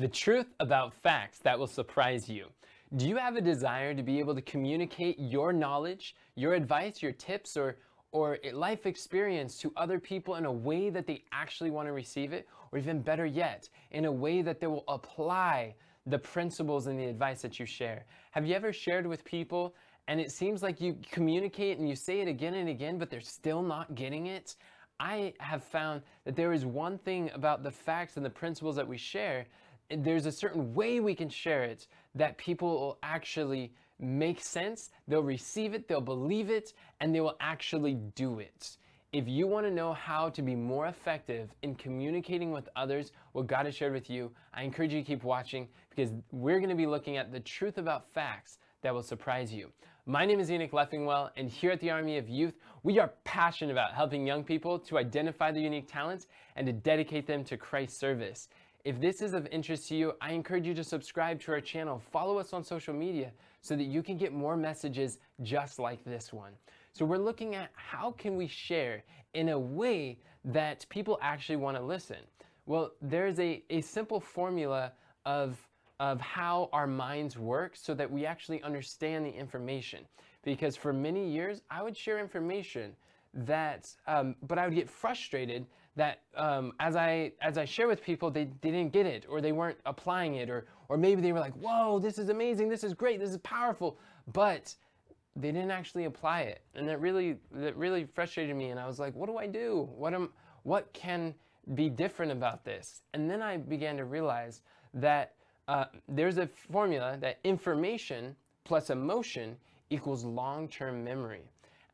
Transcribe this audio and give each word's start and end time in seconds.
The 0.00 0.08
truth 0.08 0.54
about 0.60 0.94
facts 0.94 1.40
that 1.40 1.58
will 1.58 1.66
surprise 1.66 2.26
you. 2.26 2.46
Do 2.96 3.06
you 3.06 3.16
have 3.16 3.36
a 3.36 3.40
desire 3.42 3.92
to 3.92 4.02
be 4.02 4.18
able 4.18 4.34
to 4.34 4.40
communicate 4.40 5.18
your 5.18 5.52
knowledge, 5.52 6.16
your 6.36 6.54
advice, 6.54 7.02
your 7.02 7.12
tips, 7.12 7.54
or, 7.54 7.76
or 8.10 8.38
life 8.54 8.86
experience 8.86 9.58
to 9.58 9.70
other 9.76 10.00
people 10.00 10.36
in 10.36 10.46
a 10.46 10.50
way 10.50 10.88
that 10.88 11.06
they 11.06 11.22
actually 11.32 11.70
want 11.70 11.86
to 11.86 11.92
receive 11.92 12.32
it? 12.32 12.48
Or 12.72 12.78
even 12.78 13.02
better 13.02 13.26
yet, 13.26 13.68
in 13.90 14.06
a 14.06 14.10
way 14.10 14.40
that 14.40 14.58
they 14.58 14.66
will 14.66 14.84
apply 14.88 15.74
the 16.06 16.18
principles 16.18 16.86
and 16.86 16.98
the 16.98 17.04
advice 17.04 17.42
that 17.42 17.60
you 17.60 17.66
share? 17.66 18.06
Have 18.30 18.46
you 18.46 18.54
ever 18.54 18.72
shared 18.72 19.06
with 19.06 19.22
people 19.26 19.74
and 20.08 20.18
it 20.18 20.32
seems 20.32 20.62
like 20.62 20.80
you 20.80 20.96
communicate 21.10 21.78
and 21.78 21.86
you 21.86 21.94
say 21.94 22.22
it 22.22 22.26
again 22.26 22.54
and 22.54 22.70
again, 22.70 22.96
but 22.96 23.10
they're 23.10 23.20
still 23.20 23.60
not 23.60 23.94
getting 23.94 24.28
it? 24.28 24.56
I 24.98 25.34
have 25.40 25.62
found 25.62 26.00
that 26.24 26.36
there 26.36 26.54
is 26.54 26.64
one 26.64 26.96
thing 26.96 27.30
about 27.34 27.62
the 27.62 27.70
facts 27.70 28.16
and 28.16 28.24
the 28.24 28.30
principles 28.30 28.76
that 28.76 28.88
we 28.88 28.96
share 28.96 29.46
there's 29.90 30.26
a 30.26 30.32
certain 30.32 30.74
way 30.74 31.00
we 31.00 31.14
can 31.14 31.28
share 31.28 31.64
it 31.64 31.86
that 32.14 32.38
people 32.38 32.68
will 32.68 32.98
actually 33.02 33.72
make 33.98 34.40
sense, 34.40 34.90
they'll 35.06 35.22
receive 35.22 35.74
it, 35.74 35.88
they'll 35.88 36.00
believe 36.00 36.50
it, 36.50 36.72
and 37.00 37.14
they 37.14 37.20
will 37.20 37.36
actually 37.40 37.94
do 38.14 38.38
it. 38.38 38.76
If 39.12 39.26
you 39.26 39.48
want 39.48 39.66
to 39.66 39.72
know 39.72 39.92
how 39.92 40.28
to 40.30 40.40
be 40.40 40.54
more 40.54 40.86
effective 40.86 41.50
in 41.62 41.74
communicating 41.74 42.52
with 42.52 42.68
others 42.76 43.10
what 43.32 43.48
God 43.48 43.66
has 43.66 43.74
shared 43.74 43.92
with 43.92 44.08
you, 44.08 44.30
I 44.54 44.62
encourage 44.62 44.92
you 44.92 45.00
to 45.00 45.06
keep 45.06 45.24
watching 45.24 45.66
because 45.90 46.12
we're 46.30 46.58
going 46.58 46.70
to 46.70 46.76
be 46.76 46.86
looking 46.86 47.16
at 47.16 47.32
the 47.32 47.40
truth 47.40 47.78
about 47.78 48.08
facts 48.12 48.58
that 48.82 48.94
will 48.94 49.02
surprise 49.02 49.52
you. 49.52 49.70
My 50.06 50.24
name 50.24 50.40
is 50.40 50.50
Enoch 50.50 50.70
Leffingwell, 50.70 51.30
and 51.36 51.48
here 51.48 51.72
at 51.72 51.80
the 51.80 51.90
Army 51.90 52.18
of 52.18 52.28
Youth, 52.28 52.54
we 52.82 52.98
are 52.98 53.12
passionate 53.24 53.72
about 53.72 53.94
helping 53.94 54.26
young 54.26 54.42
people 54.42 54.78
to 54.78 54.96
identify 54.96 55.52
their 55.52 55.62
unique 55.62 55.90
talents 55.90 56.26
and 56.56 56.66
to 56.66 56.72
dedicate 56.72 57.26
them 57.26 57.44
to 57.44 57.56
Christ's 57.56 57.98
service. 57.98 58.48
If 58.84 59.00
this 59.00 59.20
is 59.20 59.34
of 59.34 59.46
interest 59.50 59.88
to 59.88 59.94
you, 59.94 60.14
I 60.20 60.32
encourage 60.32 60.66
you 60.66 60.74
to 60.74 60.84
subscribe 60.84 61.40
to 61.42 61.52
our 61.52 61.60
channel, 61.60 62.00
follow 62.10 62.38
us 62.38 62.52
on 62.52 62.64
social 62.64 62.94
media 62.94 63.30
so 63.60 63.76
that 63.76 63.84
you 63.84 64.02
can 64.02 64.16
get 64.16 64.32
more 64.32 64.56
messages 64.56 65.18
just 65.42 65.78
like 65.78 66.02
this 66.04 66.32
one. 66.32 66.52
So 66.92 67.04
we're 67.04 67.18
looking 67.18 67.54
at 67.54 67.70
how 67.74 68.12
can 68.12 68.36
we 68.36 68.46
share 68.46 69.02
in 69.34 69.50
a 69.50 69.58
way 69.58 70.18
that 70.46 70.86
people 70.88 71.18
actually 71.20 71.56
want 71.56 71.76
to 71.76 71.82
listen. 71.82 72.16
Well, 72.64 72.92
there's 73.02 73.38
a, 73.38 73.62
a 73.68 73.82
simple 73.82 74.18
formula 74.18 74.92
of, 75.26 75.58
of 75.98 76.20
how 76.20 76.70
our 76.72 76.86
minds 76.86 77.36
work 77.36 77.76
so 77.76 77.92
that 77.94 78.10
we 78.10 78.24
actually 78.24 78.62
understand 78.62 79.26
the 79.26 79.30
information. 79.30 80.06
Because 80.42 80.74
for 80.74 80.92
many 80.92 81.28
years, 81.28 81.60
I 81.70 81.82
would 81.82 81.96
share 81.96 82.18
information 82.18 82.96
that, 83.34 83.94
um, 84.06 84.36
but 84.42 84.58
I 84.58 84.66
would 84.66 84.74
get 84.74 84.88
frustrated 84.88 85.66
that 85.96 86.20
um, 86.36 86.72
as 86.78 86.96
I 86.96 87.32
as 87.40 87.58
I 87.58 87.64
share 87.64 87.88
with 87.88 88.02
people, 88.02 88.30
they, 88.30 88.44
didn't 88.44 88.90
get 88.90 89.06
it, 89.06 89.26
or 89.28 89.40
they 89.40 89.52
weren't 89.52 89.78
applying 89.86 90.36
it, 90.36 90.48
or 90.48 90.66
or 90.88 90.96
maybe 90.96 91.20
they 91.20 91.32
were 91.32 91.40
like, 91.40 91.54
"Whoa, 91.54 91.98
this 91.98 92.18
is 92.18 92.28
amazing, 92.28 92.68
this 92.68 92.84
is 92.84 92.94
great, 92.94 93.18
this 93.20 93.30
is 93.30 93.38
powerful," 93.38 93.98
but 94.32 94.74
they 95.36 95.52
didn't 95.52 95.70
actually 95.70 96.04
apply 96.04 96.42
it, 96.42 96.62
and 96.74 96.88
that 96.88 97.00
really 97.00 97.38
that 97.52 97.76
really 97.76 98.04
frustrated 98.04 98.54
me. 98.56 98.70
And 98.70 98.78
I 98.78 98.86
was 98.86 98.98
like, 98.98 99.14
"What 99.14 99.28
do 99.28 99.36
I 99.36 99.46
do? 99.46 99.88
What 99.96 100.14
am 100.14 100.30
what 100.62 100.92
can 100.92 101.34
be 101.74 101.88
different 101.88 102.32
about 102.32 102.64
this?" 102.64 103.02
And 103.14 103.28
then 103.28 103.42
I 103.42 103.56
began 103.56 103.96
to 103.96 104.04
realize 104.04 104.62
that 104.94 105.34
uh, 105.68 105.86
there's 106.08 106.38
a 106.38 106.46
formula 106.46 107.16
that 107.20 107.38
information 107.44 108.36
plus 108.64 108.90
emotion 108.90 109.56
equals 109.90 110.24
long-term 110.24 111.02
memory, 111.02 111.42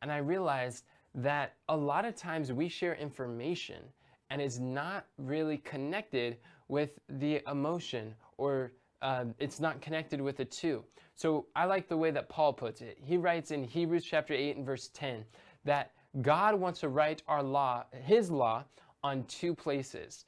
and 0.03 0.11
I 0.11 0.17
realized 0.17 0.83
that 1.17 1.55
a 1.67 1.75
lot 1.75 2.05
of 2.05 2.15
times 2.15 2.53
we 2.53 2.69
share 2.69 2.95
information 2.95 3.83
and 4.29 4.41
it's 4.41 4.59
not 4.59 5.05
really 5.17 5.57
connected 5.57 6.37
with 6.67 6.99
the 7.09 7.41
emotion 7.49 8.13
or 8.37 8.71
uh, 9.01 9.25
it's 9.39 9.59
not 9.59 9.81
connected 9.81 10.21
with 10.21 10.37
the 10.37 10.45
two. 10.45 10.83
So 11.15 11.47
I 11.55 11.65
like 11.65 11.87
the 11.87 11.97
way 11.97 12.11
that 12.11 12.29
Paul 12.29 12.53
puts 12.53 12.81
it. 12.81 12.97
He 13.03 13.17
writes 13.17 13.51
in 13.51 13.63
Hebrews 13.63 14.05
chapter 14.05 14.33
8 14.33 14.57
and 14.57 14.65
verse 14.65 14.89
10 14.93 15.25
that 15.65 15.91
God 16.21 16.55
wants 16.55 16.79
to 16.81 16.89
write 16.89 17.23
our 17.27 17.41
law, 17.41 17.85
his 17.91 18.29
law, 18.29 18.63
on 19.03 19.23
two 19.25 19.55
places. 19.55 20.25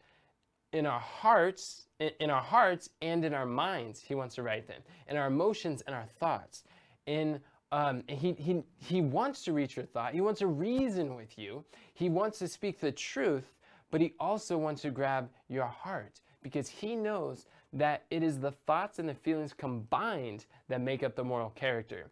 In 0.73 0.85
our 0.85 0.99
hearts, 0.99 1.87
in 2.19 2.29
our 2.29 2.41
hearts 2.41 2.89
and 3.01 3.25
in 3.25 3.33
our 3.33 3.45
minds, 3.45 4.01
he 4.01 4.15
wants 4.15 4.35
to 4.35 4.43
write 4.43 4.67
them. 4.67 4.81
In 5.07 5.17
our 5.17 5.27
emotions 5.27 5.83
and 5.85 5.95
our 5.95 6.05
thoughts. 6.19 6.63
In 7.05 7.39
um, 7.71 8.03
he, 8.07 8.33
he, 8.33 8.63
he 8.77 9.01
wants 9.01 9.43
to 9.43 9.53
reach 9.53 9.75
your 9.75 9.85
thought. 9.85 10.13
He 10.13 10.21
wants 10.21 10.39
to 10.39 10.47
reason 10.47 11.15
with 11.15 11.37
you. 11.37 11.63
He 11.93 12.09
wants 12.09 12.39
to 12.39 12.47
speak 12.47 12.79
the 12.79 12.91
truth, 12.91 13.55
but 13.91 14.01
he 14.01 14.13
also 14.19 14.57
wants 14.57 14.81
to 14.83 14.89
grab 14.89 15.29
your 15.47 15.67
heart 15.67 16.21
because 16.41 16.67
he 16.67 16.95
knows 16.95 17.45
that 17.73 18.05
it 18.09 18.23
is 18.23 18.39
the 18.39 18.51
thoughts 18.51 18.97
and 18.97 19.07
the 19.07 19.13
feelings 19.13 19.53
combined 19.53 20.45
that 20.67 20.81
make 20.81 21.03
up 21.03 21.15
the 21.15 21.23
moral 21.23 21.51
character. 21.51 22.09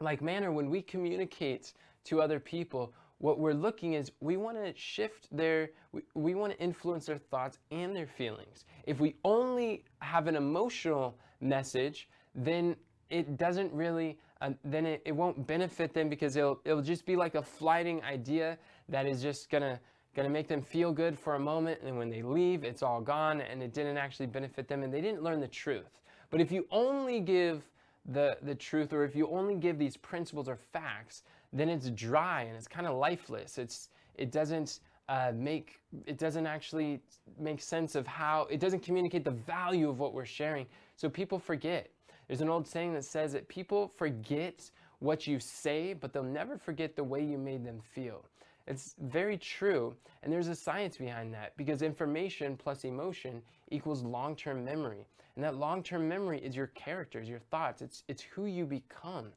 Like 0.00 0.22
manner, 0.22 0.52
when 0.52 0.70
we 0.70 0.80
communicate 0.82 1.72
to 2.04 2.22
other 2.22 2.38
people, 2.38 2.92
what 3.18 3.40
we're 3.40 3.52
looking 3.52 3.94
is 3.94 4.12
we 4.20 4.36
want 4.36 4.56
to 4.58 4.72
shift 4.76 5.26
their, 5.36 5.70
we, 5.90 6.02
we 6.14 6.34
want 6.36 6.52
to 6.52 6.58
influence 6.60 7.06
their 7.06 7.18
thoughts 7.18 7.58
and 7.72 7.96
their 7.96 8.06
feelings. 8.06 8.64
If 8.84 9.00
we 9.00 9.16
only 9.24 9.84
have 9.98 10.28
an 10.28 10.36
emotional 10.36 11.18
message, 11.40 12.08
then 12.36 12.76
it 13.10 13.36
doesn't 13.36 13.72
really 13.72 14.18
then 14.64 14.86
it, 14.86 15.02
it 15.04 15.12
won't 15.12 15.46
benefit 15.46 15.92
them 15.94 16.08
because 16.08 16.36
it'll, 16.36 16.60
it'll 16.64 16.82
just 16.82 17.04
be 17.04 17.16
like 17.16 17.34
a 17.34 17.42
flighting 17.42 18.02
idea 18.04 18.58
that 18.88 19.06
is 19.06 19.22
just 19.22 19.50
gonna 19.50 19.80
gonna 20.14 20.30
make 20.30 20.48
them 20.48 20.62
feel 20.62 20.92
good 20.92 21.18
for 21.18 21.34
a 21.34 21.38
moment 21.38 21.80
and 21.84 21.96
when 21.96 22.10
they 22.10 22.22
leave 22.22 22.64
it's 22.64 22.82
all 22.82 23.00
gone 23.00 23.40
and 23.40 23.62
it 23.62 23.72
didn't 23.72 23.96
actually 23.96 24.26
benefit 24.26 24.66
them 24.66 24.82
and 24.82 24.92
they 24.92 25.00
didn't 25.00 25.22
learn 25.22 25.40
the 25.40 25.48
truth. 25.48 26.00
But 26.30 26.40
if 26.40 26.52
you 26.52 26.66
only 26.70 27.20
give 27.20 27.62
the 28.06 28.36
the 28.42 28.54
truth 28.54 28.92
or 28.92 29.04
if 29.04 29.14
you 29.14 29.28
only 29.28 29.54
give 29.54 29.78
these 29.78 29.96
principles 29.96 30.48
or 30.48 30.56
facts 30.56 31.22
then 31.52 31.68
it's 31.68 31.90
dry 31.90 32.42
and 32.42 32.56
it's 32.56 32.68
kind 32.68 32.86
of 32.86 32.96
lifeless. 32.96 33.58
It's 33.58 33.88
it 34.16 34.30
doesn't 34.30 34.80
uh, 35.08 35.32
make 35.34 35.80
it 36.06 36.18
doesn't 36.18 36.46
actually 36.46 37.00
make 37.38 37.60
sense 37.60 37.94
of 37.94 38.06
how 38.06 38.46
it 38.50 38.60
doesn't 38.60 38.82
communicate 38.82 39.24
the 39.24 39.30
value 39.30 39.88
of 39.88 39.98
what 39.98 40.12
we're 40.12 40.26
sharing. 40.26 40.66
So 40.96 41.08
people 41.08 41.38
forget 41.38 41.90
there's 42.28 42.42
an 42.42 42.48
old 42.48 42.68
saying 42.68 42.92
that 42.94 43.04
says 43.04 43.32
that 43.32 43.48
people 43.48 43.90
forget 43.96 44.70
what 45.00 45.26
you 45.26 45.40
say, 45.40 45.94
but 45.94 46.12
they'll 46.12 46.22
never 46.22 46.58
forget 46.58 46.94
the 46.94 47.04
way 47.04 47.22
you 47.22 47.38
made 47.38 47.64
them 47.64 47.80
feel. 47.94 48.24
It's 48.66 48.94
very 49.00 49.38
true, 49.38 49.94
and 50.22 50.32
there's 50.32 50.48
a 50.48 50.54
science 50.54 50.98
behind 50.98 51.32
that 51.32 51.56
because 51.56 51.80
information 51.80 52.56
plus 52.56 52.84
emotion 52.84 53.40
equals 53.70 54.02
long-term 54.02 54.62
memory. 54.64 55.06
And 55.36 55.44
that 55.44 55.56
long-term 55.56 56.06
memory 56.06 56.40
is 56.40 56.54
your 56.54 56.66
characters, 56.68 57.28
your 57.28 57.38
thoughts. 57.38 57.80
It's, 57.80 58.02
it's 58.08 58.22
who 58.22 58.46
you 58.46 58.66
become 58.66 59.28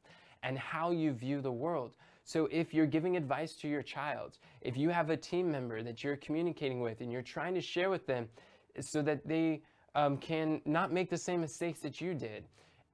and 0.42 0.58
how 0.58 0.90
you 0.90 1.12
view 1.12 1.40
the 1.40 1.52
world. 1.52 1.96
So 2.24 2.48
if 2.50 2.74
you're 2.74 2.86
giving 2.86 3.16
advice 3.16 3.54
to 3.56 3.68
your 3.68 3.82
child, 3.82 4.38
if 4.60 4.76
you 4.76 4.90
have 4.90 5.10
a 5.10 5.16
team 5.16 5.50
member 5.50 5.82
that 5.82 6.04
you're 6.04 6.16
communicating 6.16 6.80
with 6.80 7.00
and 7.00 7.10
you're 7.10 7.22
trying 7.22 7.54
to 7.54 7.60
share 7.60 7.88
with 7.88 8.06
them 8.06 8.28
so 8.80 9.00
that 9.02 9.26
they 9.26 9.62
um, 9.94 10.18
can 10.18 10.60
not 10.64 10.92
make 10.92 11.08
the 11.08 11.18
same 11.18 11.40
mistakes 11.40 11.80
that 11.80 12.00
you 12.00 12.14
did, 12.14 12.44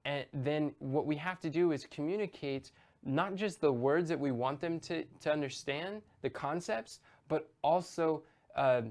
and 0.04 0.24
then 0.32 0.74
what 0.78 1.06
we 1.06 1.16
have 1.16 1.40
to 1.40 1.50
do 1.50 1.72
is 1.72 1.86
communicate 1.90 2.72
not 3.04 3.34
just 3.34 3.60
the 3.60 3.72
words 3.72 4.08
that 4.08 4.18
we 4.18 4.32
want 4.32 4.60
them 4.60 4.80
to, 4.80 5.04
to 5.20 5.32
understand, 5.32 6.02
the 6.22 6.30
concepts, 6.30 7.00
but 7.28 7.48
also 7.62 8.22
uh, 8.56 8.82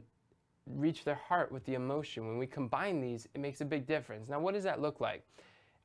reach 0.75 1.03
their 1.03 1.15
heart 1.15 1.51
with 1.51 1.65
the 1.65 1.73
emotion. 1.73 2.27
When 2.27 2.37
we 2.37 2.47
combine 2.47 3.01
these, 3.01 3.27
it 3.33 3.41
makes 3.41 3.61
a 3.61 3.65
big 3.65 3.85
difference. 3.85 4.29
Now, 4.29 4.39
what 4.39 4.53
does 4.53 4.63
that 4.63 4.81
look 4.81 4.99
like? 4.99 5.23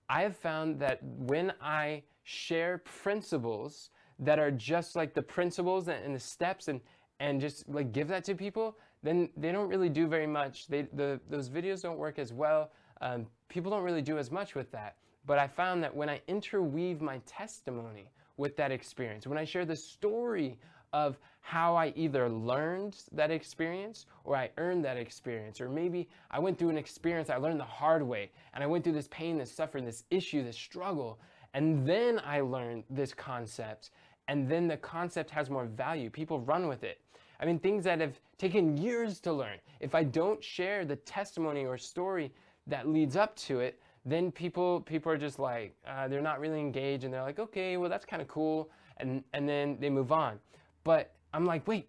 I 0.08 0.22
have 0.22 0.36
found 0.36 0.78
that 0.80 1.02
when 1.02 1.52
I 1.60 2.02
share 2.24 2.78
principles 2.78 3.90
that 4.18 4.38
are 4.38 4.50
just 4.50 4.94
like 4.94 5.14
the 5.14 5.22
principles 5.22 5.88
and 5.88 6.14
the 6.14 6.20
steps 6.20 6.68
and, 6.68 6.80
and 7.20 7.40
just 7.40 7.68
like 7.68 7.92
give 7.92 8.08
that 8.08 8.24
to 8.24 8.34
people, 8.34 8.76
then 9.02 9.30
they 9.36 9.50
don't 9.50 9.68
really 9.68 9.88
do 9.88 10.06
very 10.06 10.26
much. 10.26 10.68
They, 10.68 10.82
the, 10.92 11.20
those 11.28 11.48
videos 11.48 11.82
don't 11.82 11.98
work 11.98 12.18
as 12.18 12.32
well. 12.32 12.70
Um, 13.00 13.26
people 13.48 13.70
don't 13.70 13.82
really 13.82 14.02
do 14.02 14.18
as 14.18 14.30
much 14.30 14.54
with 14.54 14.70
that. 14.72 14.96
But 15.26 15.38
I 15.38 15.46
found 15.46 15.82
that 15.84 15.94
when 15.94 16.08
I 16.08 16.20
interweave 16.26 17.00
my 17.00 17.18
testimony 17.26 18.10
with 18.36 18.56
that 18.56 18.72
experience, 18.72 19.26
when 19.26 19.38
I 19.38 19.44
share 19.44 19.64
the 19.64 19.76
story 19.76 20.58
of 20.92 21.18
how 21.40 21.74
I 21.74 21.92
either 21.96 22.28
learned 22.28 22.96
that 23.12 23.30
experience 23.30 24.06
or 24.24 24.36
I 24.36 24.50
earned 24.58 24.84
that 24.84 24.96
experience, 24.96 25.60
or 25.60 25.68
maybe 25.68 26.08
I 26.30 26.38
went 26.38 26.58
through 26.58 26.70
an 26.70 26.78
experience 26.78 27.30
I 27.30 27.36
learned 27.36 27.60
the 27.60 27.64
hard 27.64 28.02
way 28.02 28.30
and 28.54 28.62
I 28.62 28.66
went 28.66 28.84
through 28.84 28.92
this 28.94 29.08
pain, 29.08 29.38
this 29.38 29.52
suffering, 29.52 29.84
this 29.84 30.04
issue, 30.10 30.44
this 30.44 30.56
struggle, 30.56 31.18
and 31.54 31.86
then 31.86 32.20
I 32.24 32.40
learned 32.40 32.84
this 32.88 33.12
concept, 33.12 33.90
and 34.28 34.48
then 34.48 34.68
the 34.68 34.76
concept 34.78 35.30
has 35.30 35.50
more 35.50 35.66
value. 35.66 36.08
People 36.08 36.40
run 36.40 36.66
with 36.66 36.82
it. 36.82 37.00
I 37.40 37.44
mean, 37.44 37.58
things 37.58 37.84
that 37.84 38.00
have 38.00 38.18
taken 38.38 38.76
years 38.76 39.20
to 39.20 39.32
learn. 39.32 39.58
If 39.80 39.94
I 39.94 40.04
don't 40.04 40.42
share 40.42 40.84
the 40.84 40.96
testimony 40.96 41.66
or 41.66 41.76
story 41.76 42.32
that 42.68 42.88
leads 42.88 43.16
up 43.16 43.34
to 43.36 43.60
it, 43.60 43.80
then 44.04 44.32
people 44.32 44.80
people 44.80 45.10
are 45.12 45.18
just 45.18 45.38
like 45.38 45.74
uh, 45.86 46.08
they're 46.08 46.20
not 46.20 46.40
really 46.40 46.60
engaged 46.60 47.04
and 47.04 47.12
they're 47.12 47.22
like 47.22 47.38
okay 47.38 47.76
well 47.76 47.88
that's 47.88 48.04
kind 48.04 48.20
of 48.20 48.28
cool 48.28 48.70
and 48.98 49.22
and 49.32 49.48
then 49.48 49.76
they 49.80 49.90
move 49.90 50.12
on 50.12 50.38
but 50.84 51.14
i'm 51.32 51.44
like 51.46 51.66
wait 51.66 51.88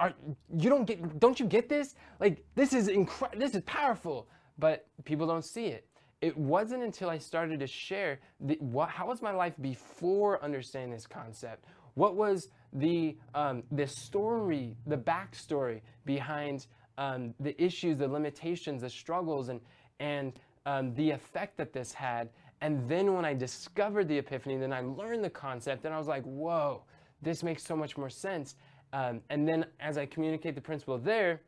are, 0.00 0.14
you 0.56 0.70
don't 0.70 0.86
get 0.86 1.18
don't 1.20 1.38
you 1.38 1.46
get 1.46 1.68
this 1.68 1.94
like 2.20 2.44
this 2.54 2.72
is 2.72 2.88
incredible 2.88 3.38
this 3.38 3.54
is 3.54 3.62
powerful 3.62 4.28
but 4.58 4.86
people 5.04 5.26
don't 5.26 5.44
see 5.44 5.66
it. 5.66 5.86
It 6.20 6.36
wasn't 6.36 6.82
until 6.82 7.10
I 7.10 7.18
started 7.18 7.60
to 7.60 7.66
share 7.66 8.20
the, 8.40 8.56
what, 8.60 8.88
how 8.88 9.08
was 9.08 9.20
my 9.20 9.32
life 9.32 9.54
before 9.60 10.42
understanding 10.42 10.92
this 10.92 11.06
concept? 11.06 11.64
What 11.94 12.16
was 12.16 12.48
the 12.72 13.16
um, 13.34 13.62
the 13.70 13.86
story, 13.86 14.76
the 14.86 14.96
backstory 14.96 15.80
behind 16.04 16.66
um, 16.98 17.34
the 17.38 17.60
issues, 17.62 17.98
the 17.98 18.08
limitations, 18.08 18.82
the 18.82 18.90
struggles, 18.90 19.48
and 19.48 19.60
and 20.00 20.32
um, 20.66 20.94
the 20.94 21.10
effect 21.10 21.56
that 21.58 21.72
this 21.72 21.92
had? 21.92 22.30
And 22.60 22.88
then 22.88 23.14
when 23.14 23.24
I 23.24 23.34
discovered 23.34 24.08
the 24.08 24.18
epiphany, 24.18 24.56
then 24.56 24.72
I 24.72 24.80
learned 24.80 25.22
the 25.22 25.30
concept, 25.30 25.84
and 25.84 25.94
I 25.94 25.98
was 25.98 26.08
like, 26.08 26.22
whoa, 26.24 26.84
this 27.20 27.42
makes 27.42 27.62
so 27.62 27.76
much 27.76 27.96
more 27.96 28.10
sense. 28.10 28.56
Um, 28.92 29.20
and 29.28 29.46
then 29.46 29.66
as 29.80 29.98
I 29.98 30.06
communicate 30.06 30.54
the 30.54 30.60
principle 30.60 30.98
there, 30.98 31.42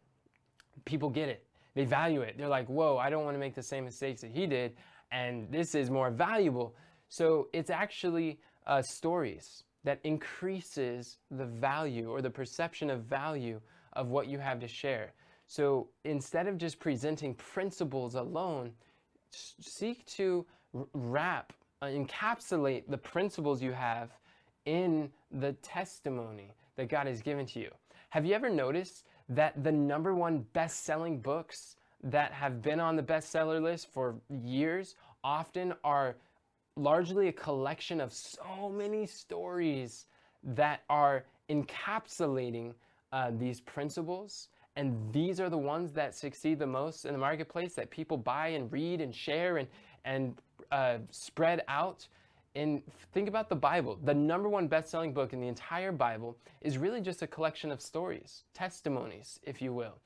people 0.84 1.08
get 1.08 1.28
it. 1.28 1.46
They 1.74 1.84
value 1.84 2.22
it. 2.22 2.36
They're 2.36 2.48
like, 2.48 2.66
whoa, 2.66 2.98
I 2.98 3.10
don't 3.10 3.24
want 3.24 3.34
to 3.34 3.38
make 3.38 3.54
the 3.54 3.62
same 3.62 3.84
mistakes 3.84 4.20
that 4.22 4.30
he 4.30 4.46
did. 4.46 4.76
And 5.12 5.50
this 5.50 5.74
is 5.74 5.90
more 5.90 6.10
valuable. 6.10 6.74
So 7.08 7.48
it's 7.52 7.70
actually 7.70 8.40
uh, 8.66 8.82
stories 8.82 9.64
that 9.84 10.00
increases 10.02 11.19
the 11.30 11.44
value 11.44 12.10
or 12.10 12.20
the 12.20 12.30
perception 12.30 12.90
of 12.90 13.04
value 13.04 13.60
of 13.92 14.08
what 14.08 14.26
you 14.26 14.38
have 14.38 14.58
to 14.60 14.69
share. 14.69 15.12
So 15.46 15.88
instead 16.04 16.48
of 16.48 16.58
just 16.58 16.80
presenting 16.80 17.34
principles 17.34 18.16
alone, 18.16 18.72
seek 19.60 20.04
to 20.06 20.46
wrap, 20.92 21.52
uh, 21.82 21.86
encapsulate 21.86 22.84
the 22.88 22.98
principles 22.98 23.62
you 23.62 23.72
have 23.72 24.10
in 24.64 25.10
the 25.30 25.52
testimony 25.54 26.54
that 26.76 26.88
God 26.88 27.06
has 27.06 27.22
given 27.22 27.46
to 27.46 27.60
you. 27.60 27.70
Have 28.10 28.24
you 28.24 28.34
ever 28.34 28.50
noticed 28.50 29.04
that 29.28 29.62
the 29.62 29.72
number 29.72 30.14
one 30.14 30.44
best 30.52 30.84
selling 30.84 31.20
books 31.20 31.76
that 32.02 32.32
have 32.32 32.62
been 32.62 32.80
on 32.80 32.96
the 32.96 33.02
bestseller 33.02 33.60
list 33.60 33.92
for 33.92 34.16
years 34.30 34.94
often 35.24 35.74
are 35.82 36.16
largely 36.76 37.28
a 37.28 37.32
collection 37.32 38.00
of 38.00 38.12
so 38.12 38.70
many 38.72 39.06
stories 39.06 40.06
that 40.42 40.82
are 40.88 41.24
encapsulating 41.48 42.74
uh, 43.12 43.30
these 43.36 43.60
principles. 43.60 44.48
And 44.76 44.96
these 45.12 45.40
are 45.40 45.49
the 45.49 45.58
ones 45.58 45.93
that 45.93 46.14
succeed 46.14 46.58
the 46.58 46.67
most 46.67 47.06
in 47.06 47.12
the 47.12 47.19
marketplace 47.19 47.75
that 47.75 47.90
people 47.90 48.17
buy 48.17 48.49
and 48.49 48.70
read 48.70 49.00
and 49.00 49.14
share 49.14 49.56
and, 49.56 49.69
and 50.05 50.34
uh, 50.70 50.99
spread 51.11 51.62
out. 51.69 52.06
And 52.55 52.82
think 53.12 53.28
about 53.28 53.49
the 53.49 53.56
Bible. 53.56 53.99
The 54.05 54.14
number 54.14 54.49
one 54.49 54.69
best 54.69 54.90
selling 54.90 55.12
book 55.12 55.32
in 55.32 55.40
the 55.40 55.49
entire 55.49 55.93
Bible 55.93 56.37
is 56.61 56.78
really 56.78 57.00
just 57.00 57.23
a 57.23 57.26
collection 57.26 57.70
of 57.70 57.81
stories, 57.81 58.44
testimonies, 58.55 59.40
if 59.43 59.61
you 59.61 59.73
will. 59.73 59.99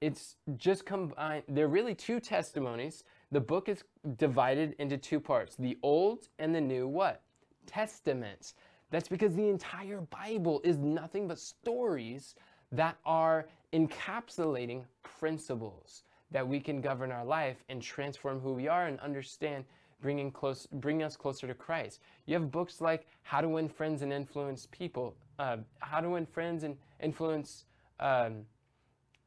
It's 0.00 0.36
just 0.56 0.86
combined, 0.86 1.44
they're 1.48 1.68
really 1.68 1.94
two 1.94 2.20
testimonies 2.20 3.04
the 3.32 3.40
book 3.40 3.68
is 3.68 3.84
divided 4.16 4.74
into 4.78 4.96
two 4.96 5.20
parts 5.20 5.54
the 5.56 5.78
Old 5.82 6.28
and 6.38 6.54
the 6.54 6.60
New 6.60 6.88
what? 6.88 7.22
Testaments. 7.66 8.54
That's 8.90 9.08
because 9.08 9.36
the 9.36 9.48
entire 9.48 10.00
Bible 10.00 10.60
is 10.64 10.78
nothing 10.78 11.28
but 11.28 11.38
stories 11.38 12.34
that 12.72 12.96
are 13.04 13.46
encapsulating 13.72 14.84
principles 15.02 16.02
that 16.30 16.46
we 16.46 16.60
can 16.60 16.80
govern 16.80 17.10
our 17.10 17.24
life 17.24 17.64
and 17.68 17.82
transform 17.82 18.40
who 18.40 18.52
we 18.52 18.68
are 18.68 18.86
and 18.86 19.00
understand 19.00 19.64
bringing 20.00 20.30
close 20.30 20.66
bring 20.72 21.02
us 21.02 21.16
closer 21.16 21.46
to 21.46 21.54
Christ. 21.54 22.00
You 22.26 22.34
have 22.34 22.50
books 22.50 22.80
like 22.80 23.06
How 23.22 23.40
to 23.40 23.48
Win 23.48 23.68
Friends 23.68 24.02
and 24.02 24.12
Influence 24.12 24.66
People, 24.70 25.14
uh, 25.38 25.58
How 25.80 26.00
to 26.00 26.10
Win 26.10 26.26
Friends 26.26 26.64
and 26.64 26.76
Influence 27.00 27.64
um, 27.98 28.44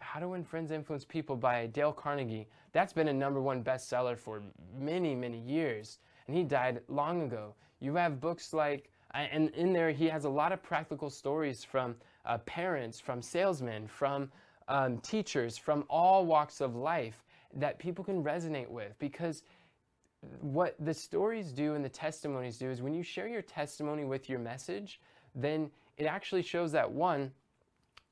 how 0.04 0.20
to 0.20 0.28
Win 0.28 0.44
Friends 0.44 0.72
Influence 0.72 1.06
People 1.06 1.36
by 1.36 1.68
Dale 1.68 1.94
Carnegie. 1.94 2.48
That's 2.74 2.94
been 2.94 3.08
a 3.08 3.14
number 3.14 3.42
one 3.42 3.64
bestseller 3.64 4.18
for 4.18 4.44
many, 4.78 5.16
many 5.16 5.40
years. 5.40 6.00
And 6.28 6.36
he 6.36 6.44
died 6.44 6.82
long 6.88 7.22
ago. 7.22 7.56
You 7.80 7.96
have 7.96 8.20
books 8.20 8.54
like, 8.54 8.90
and 9.14 9.50
in 9.52 9.74
there 9.74 9.92
he 9.92 10.08
has 10.08 10.26
a 10.26 10.30
lot 10.30 10.52
of 10.52 10.62
practical 10.62 11.10
stories 11.10 11.64
from 11.64 11.96
uh, 12.26 12.38
parents, 12.40 13.00
from 13.00 13.22
salesmen, 13.22 13.88
from 13.88 14.32
um, 14.68 14.98
teachers, 15.00 15.58
from 15.58 15.84
all 15.90 16.26
walks 16.26 16.62
of 16.62 16.76
life 16.76 17.24
that 17.56 17.80
people 17.80 18.04
can 18.04 18.24
resonate 18.24 18.70
with 18.70 18.98
because 19.00 19.44
what 20.40 20.76
the 20.80 20.94
stories 20.94 21.52
do 21.52 21.76
and 21.76 21.84
the 21.84 21.90
testimonies 21.90 22.58
do 22.58 22.70
is 22.70 22.82
when 22.82 22.94
you 22.94 23.04
share 23.04 23.28
your 23.28 23.42
testimony 23.42 24.06
with 24.06 24.30
your 24.30 24.40
message, 24.40 25.00
then 25.36 25.70
it 25.98 26.06
actually 26.06 26.42
shows 26.42 26.72
that 26.72 26.90
one, 26.90 27.32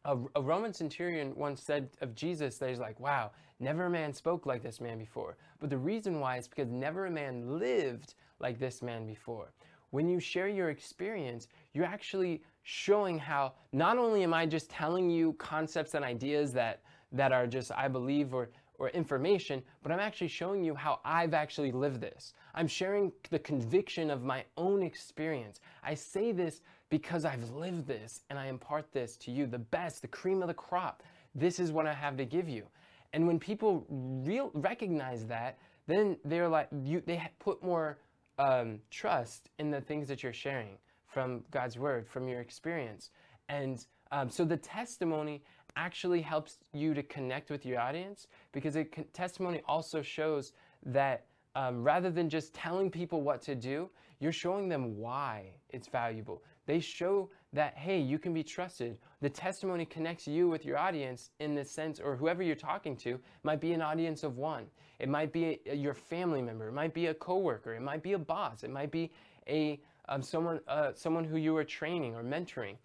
a, 0.06 0.18
a, 0.36 0.42
Roman 0.42 0.74
centurion 0.74 1.34
once 1.36 1.62
said 1.62 1.90
of 2.02 2.16
Jesus 2.16 2.58
that 2.58 2.70
he's 2.70 2.80
like, 2.80 3.00
wow, 3.00 3.32
never 3.60 3.86
a 3.86 3.90
man 3.90 4.14
spoke 4.14 4.46
like 4.46 4.64
this 4.64 4.82
man 4.82 4.98
before. 4.98 5.38
But 5.60 5.70
the 5.70 5.78
reason 5.78 6.20
why 6.20 6.38
is 6.38 6.48
because 6.48 6.70
never 6.70 7.06
a 7.06 7.12
man 7.12 7.60
lived 7.60 8.16
like 8.40 8.60
this 8.60 8.82
man 8.82 9.06
before. 9.06 9.54
When 9.92 10.08
you 10.08 10.20
share 10.20 10.48
your 10.48 10.70
experience, 10.70 11.48
you're 11.74 11.86
actually 11.86 12.42
showing 12.64 13.18
how 13.18 13.54
not 13.72 13.98
only 13.98 14.24
am 14.24 14.34
I 14.34 14.46
just 14.46 14.70
telling 14.70 15.10
you 15.10 15.34
concepts 15.34 15.94
and 15.94 16.06
ideas 16.06 16.54
that, 16.54 16.82
that 17.12 17.32
are 17.32 17.48
just, 17.48 17.72
I 17.72 17.88
believe, 17.88 18.34
or, 18.34 18.50
or 18.78 18.90
information, 18.90 19.62
but 19.84 19.92
I'm 19.92 20.00
actually 20.00 20.28
showing 20.28 20.64
you 20.64 20.76
how 20.76 21.00
I've 21.04 21.34
actually 21.34 21.72
lived 21.72 22.02
this. 22.02 22.34
I'm 22.54 22.68
sharing 22.68 23.12
the 23.30 23.40
conviction 23.40 24.10
of 24.10 24.24
my 24.24 24.44
own 24.58 24.84
experience. 24.84 25.60
I 25.84 25.94
say 25.96 26.32
this 26.32 26.62
because 26.90 27.26
I've 27.26 27.50
lived 27.52 27.88
this 27.88 28.22
and 28.30 28.38
I 28.38 28.48
impart 28.48 28.92
this 28.92 29.18
to 29.18 29.32
you, 29.32 29.48
the 29.48 29.60
best, 29.60 30.02
the 30.02 30.08
cream 30.08 30.42
of 30.42 30.48
the 30.48 30.54
crop. 30.54 31.04
This 31.34 31.60
is 31.60 31.72
what 31.72 31.88
I 31.88 31.94
have 31.94 32.18
to 32.18 32.26
give 32.26 32.50
you. 32.50 32.66
And 33.14 33.28
when 33.28 33.40
people 33.40 33.86
real 33.90 34.52
recognize 34.54 35.26
that, 35.28 35.58
then 35.88 36.18
they're 36.24 36.48
like 36.48 36.70
you. 36.84 37.02
They 37.06 37.22
put 37.40 37.62
more 37.64 37.98
um, 38.38 38.80
trust 38.90 39.50
in 39.60 39.72
the 39.72 39.82
things 39.82 40.08
that 40.08 40.24
you're 40.24 40.34
sharing 40.34 40.78
from 41.12 41.44
God's 41.52 41.78
word, 41.78 42.08
from 42.08 42.28
your 42.28 42.42
experience, 42.42 43.12
and 43.50 43.86
um, 44.12 44.30
so 44.30 44.44
the 44.44 44.58
testimony 44.58 45.42
actually 45.76 46.22
helps 46.22 46.58
you 46.74 46.94
to 46.94 47.04
connect 47.04 47.50
with 47.50 47.66
your 47.66 47.80
audience 47.80 48.28
because 48.52 48.76
a 48.76 48.84
testimony 49.14 49.62
also 49.68 50.02
shows 50.02 50.54
that 50.86 51.26
um, 51.56 51.84
rather 51.84 52.10
than 52.10 52.30
just 52.30 52.54
telling 52.54 52.90
people 52.90 53.22
what 53.22 53.42
to 53.44 53.56
do, 53.56 53.90
you're 54.20 54.32
showing 54.32 54.70
them 54.70 54.98
why 54.98 55.46
it's 55.70 55.88
valuable. 55.88 56.44
They 56.66 56.80
show 56.80 57.30
that, 57.54 57.76
hey, 57.76 58.00
you 58.00 58.20
can 58.20 58.34
be 58.34 58.44
trusted. 58.44 58.98
The 59.22 59.30
testimony 59.30 59.86
connects 59.86 60.28
you 60.28 60.48
with 60.48 60.64
your 60.66 60.78
audience 60.78 61.32
in 61.40 61.56
the 61.56 61.66
sense, 61.66 62.00
or 62.00 62.16
whoever 62.16 62.44
you're 62.44 62.56
talking 62.56 62.96
to 62.98 63.20
might 63.44 63.60
be 63.60 63.74
an 63.74 63.82
audience 63.82 64.24
of 64.24 64.38
one. 64.38 64.66
It 65.00 65.10
might 65.10 65.34
be 65.34 65.60
a, 65.66 65.76
your 65.76 65.96
family 65.96 66.42
member. 66.42 66.68
It 66.68 66.74
might 66.74 66.94
be 66.94 67.08
a 67.08 67.14
coworker. 67.14 67.74
It 67.74 67.82
might 67.82 68.04
be 68.04 68.14
a 68.14 68.20
boss. 68.20 68.64
It 68.64 68.70
might 68.70 68.92
be 68.92 69.12
a 69.48 69.82
um, 70.12 70.22
someone 70.22 70.60
uh, 70.68 70.92
someone 70.94 71.24
who 71.24 71.38
you 71.38 71.58
are 71.58 71.64
training 71.64 72.16
or 72.16 72.24
mentoring. 72.24 72.76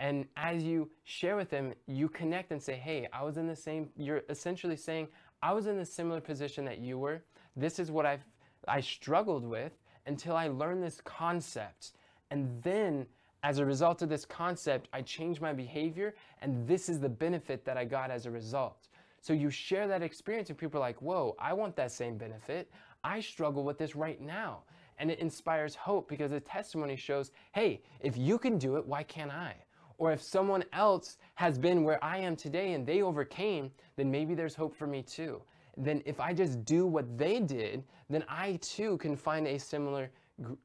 And 0.00 0.24
as 0.38 0.62
you 0.64 0.90
share 1.04 1.36
with 1.36 1.50
them, 1.50 1.74
you 1.86 2.08
connect 2.08 2.52
and 2.52 2.62
say, 2.62 2.72
hey, 2.72 3.06
I 3.12 3.22
was 3.22 3.36
in 3.36 3.46
the 3.46 3.54
same, 3.54 3.90
you're 3.98 4.22
essentially 4.30 4.76
saying, 4.76 5.08
I 5.42 5.52
was 5.52 5.66
in 5.66 5.78
a 5.78 5.84
similar 5.84 6.22
position 6.22 6.64
that 6.64 6.78
you 6.78 6.98
were. 6.98 7.22
This 7.54 7.78
is 7.78 7.90
what 7.90 8.06
I've, 8.06 8.24
I 8.66 8.80
struggled 8.80 9.44
with 9.44 9.72
until 10.06 10.36
I 10.36 10.48
learned 10.48 10.82
this 10.82 11.02
concept. 11.04 11.92
And 12.30 12.62
then 12.62 13.04
as 13.42 13.58
a 13.58 13.64
result 13.66 14.00
of 14.00 14.08
this 14.08 14.24
concept, 14.24 14.88
I 14.94 15.02
changed 15.02 15.42
my 15.42 15.52
behavior, 15.52 16.14
and 16.40 16.66
this 16.66 16.88
is 16.88 16.98
the 16.98 17.08
benefit 17.10 17.66
that 17.66 17.76
I 17.76 17.84
got 17.84 18.10
as 18.10 18.24
a 18.24 18.30
result. 18.30 18.88
So 19.20 19.34
you 19.34 19.50
share 19.50 19.86
that 19.88 20.02
experience, 20.02 20.48
and 20.48 20.56
people 20.56 20.78
are 20.78 20.86
like, 20.86 21.02
whoa, 21.02 21.36
I 21.38 21.52
want 21.52 21.76
that 21.76 21.92
same 21.92 22.16
benefit. 22.16 22.70
I 23.04 23.20
struggle 23.20 23.64
with 23.64 23.76
this 23.76 23.94
right 23.94 24.20
now. 24.20 24.60
And 25.00 25.10
it 25.10 25.18
inspires 25.18 25.74
hope 25.74 26.08
because 26.08 26.30
the 26.30 26.40
testimony 26.40 26.94
shows, 26.94 27.32
hey, 27.52 27.82
if 28.00 28.16
you 28.18 28.38
can 28.38 28.58
do 28.58 28.76
it, 28.76 28.86
why 28.86 29.02
can't 29.02 29.32
I? 29.32 29.56
Or 29.96 30.12
if 30.12 30.22
someone 30.22 30.62
else 30.74 31.16
has 31.34 31.58
been 31.58 31.84
where 31.84 32.02
I 32.04 32.18
am 32.18 32.36
today 32.36 32.74
and 32.74 32.86
they 32.86 33.02
overcame, 33.02 33.70
then 33.96 34.10
maybe 34.10 34.34
there's 34.34 34.54
hope 34.54 34.76
for 34.76 34.86
me 34.86 35.02
too. 35.02 35.42
Then 35.76 36.02
if 36.04 36.20
I 36.20 36.34
just 36.34 36.64
do 36.66 36.86
what 36.86 37.16
they 37.16 37.40
did, 37.40 37.82
then 38.10 38.24
I 38.28 38.58
too 38.60 38.98
can 38.98 39.16
find 39.16 39.46
a 39.46 39.58
similar 39.58 40.10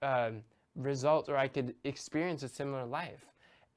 um, 0.01 0.41
result 0.75 1.29
or 1.29 1.37
I 1.37 1.47
could 1.47 1.73
experience 1.85 2.43
a 2.43 2.49
similar 2.49 2.85
life. 2.85 3.25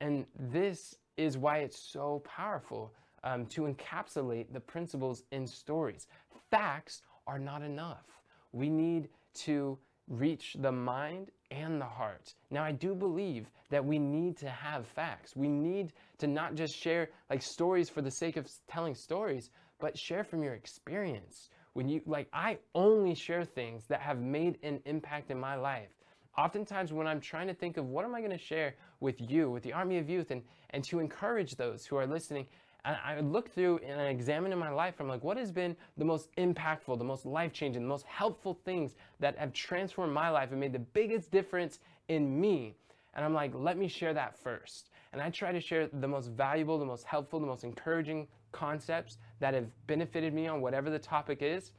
And 0.00 0.26
this 0.38 0.96
is 1.16 1.38
why 1.38 1.58
it's 1.58 1.78
so 1.78 2.22
powerful 2.24 2.92
um, 3.24 3.46
to 3.46 3.62
encapsulate 3.62 4.52
the 4.52 4.60
principles 4.60 5.22
in 5.30 5.46
stories. 5.46 6.08
Facts 6.50 7.02
are 7.26 7.38
not 7.38 7.62
enough. 7.62 8.06
We 8.52 8.70
need 8.70 9.08
to 9.34 9.78
reach 10.08 10.56
the 10.58 10.72
mind 10.72 11.30
and 11.50 11.80
the 11.80 11.86
heart. 11.86 12.34
Now, 12.50 12.64
I 12.64 12.72
do 12.72 12.94
believe 12.94 13.50
that 13.70 13.84
we 13.84 13.98
need 13.98 14.36
to 14.38 14.48
have 14.48 14.86
facts. 14.86 15.36
We 15.36 15.48
need 15.48 15.92
to 16.18 16.26
not 16.26 16.54
just 16.54 16.76
share 16.76 17.10
like 17.30 17.42
stories 17.42 17.88
for 17.88 18.02
the 18.02 18.10
sake 18.10 18.36
of 18.36 18.48
telling 18.68 18.94
stories, 18.94 19.50
but 19.78 19.98
share 19.98 20.24
from 20.24 20.42
your 20.42 20.54
experience. 20.54 21.50
When 21.74 21.88
you 21.88 22.00
like, 22.06 22.28
I 22.32 22.58
only 22.74 23.14
share 23.14 23.44
things 23.44 23.86
that 23.88 24.00
have 24.00 24.18
made 24.18 24.58
an 24.62 24.80
impact 24.84 25.30
in 25.30 25.38
my 25.38 25.54
life 25.54 25.90
oftentimes 26.38 26.92
when 26.92 27.06
I'm 27.06 27.20
trying 27.20 27.48
to 27.48 27.54
think 27.54 27.76
of 27.76 27.86
what 27.86 28.04
am 28.04 28.14
I 28.14 28.20
going 28.20 28.30
to 28.30 28.38
share 28.38 28.76
with 29.00 29.16
you, 29.20 29.50
with 29.50 29.64
the 29.64 29.72
Army 29.72 29.98
of 29.98 30.08
Youth, 30.08 30.30
and, 30.30 30.42
and 30.70 30.84
to 30.84 31.00
encourage 31.00 31.56
those 31.56 31.84
who 31.84 31.96
are 31.96 32.06
listening 32.06 32.46
And 32.85 32.97
I 33.04 33.20
look 33.20 33.52
through 33.52 33.78
and 33.78 34.00
I 34.00 34.04
examine 34.04 34.52
in 34.52 34.58
my 34.58 34.70
life. 34.70 34.94
I'm 35.00 35.08
like, 35.08 35.25
what 35.25 35.37
has 35.37 35.50
been 35.50 35.76
the 35.97 36.04
most 36.04 36.35
impactful, 36.37 36.99
the 36.99 37.04
most 37.04 37.26
life 37.26 37.52
changing, 37.52 37.82
the 37.82 37.88
most 37.88 38.06
helpful 38.06 38.58
things 38.64 38.94
that 39.20 39.37
have 39.37 39.52
transformed 39.52 40.12
my 40.12 40.30
life 40.30 40.52
and 40.52 40.61
made 40.61 40.73
the 40.73 40.78
biggest 40.78 41.30
difference 41.30 41.80
in 42.08 42.40
me? 42.40 42.76
And 43.14 43.25
I'm 43.25 43.35
like, 43.35 43.52
let 43.54 43.76
me 43.76 43.88
share 43.88 44.14
that 44.14 44.38
first. 44.38 44.90
And 45.12 45.20
I 45.20 45.30
try 45.30 45.52
to 45.52 45.61
share 45.61 45.88
the 45.88 46.08
most 46.08 46.30
valuable, 46.30 46.78
the 46.78 46.85
most 46.85 47.04
helpful, 47.04 47.40
the 47.40 47.47
most 47.47 47.64
encouraging 47.64 48.28
concepts 48.52 49.18
that 49.40 49.54
have 49.54 49.66
benefited 49.87 50.32
me 50.32 50.47
on 50.47 50.61
whatever 50.61 50.88
the 50.90 50.99
topic 50.99 51.38
is. 51.42 51.73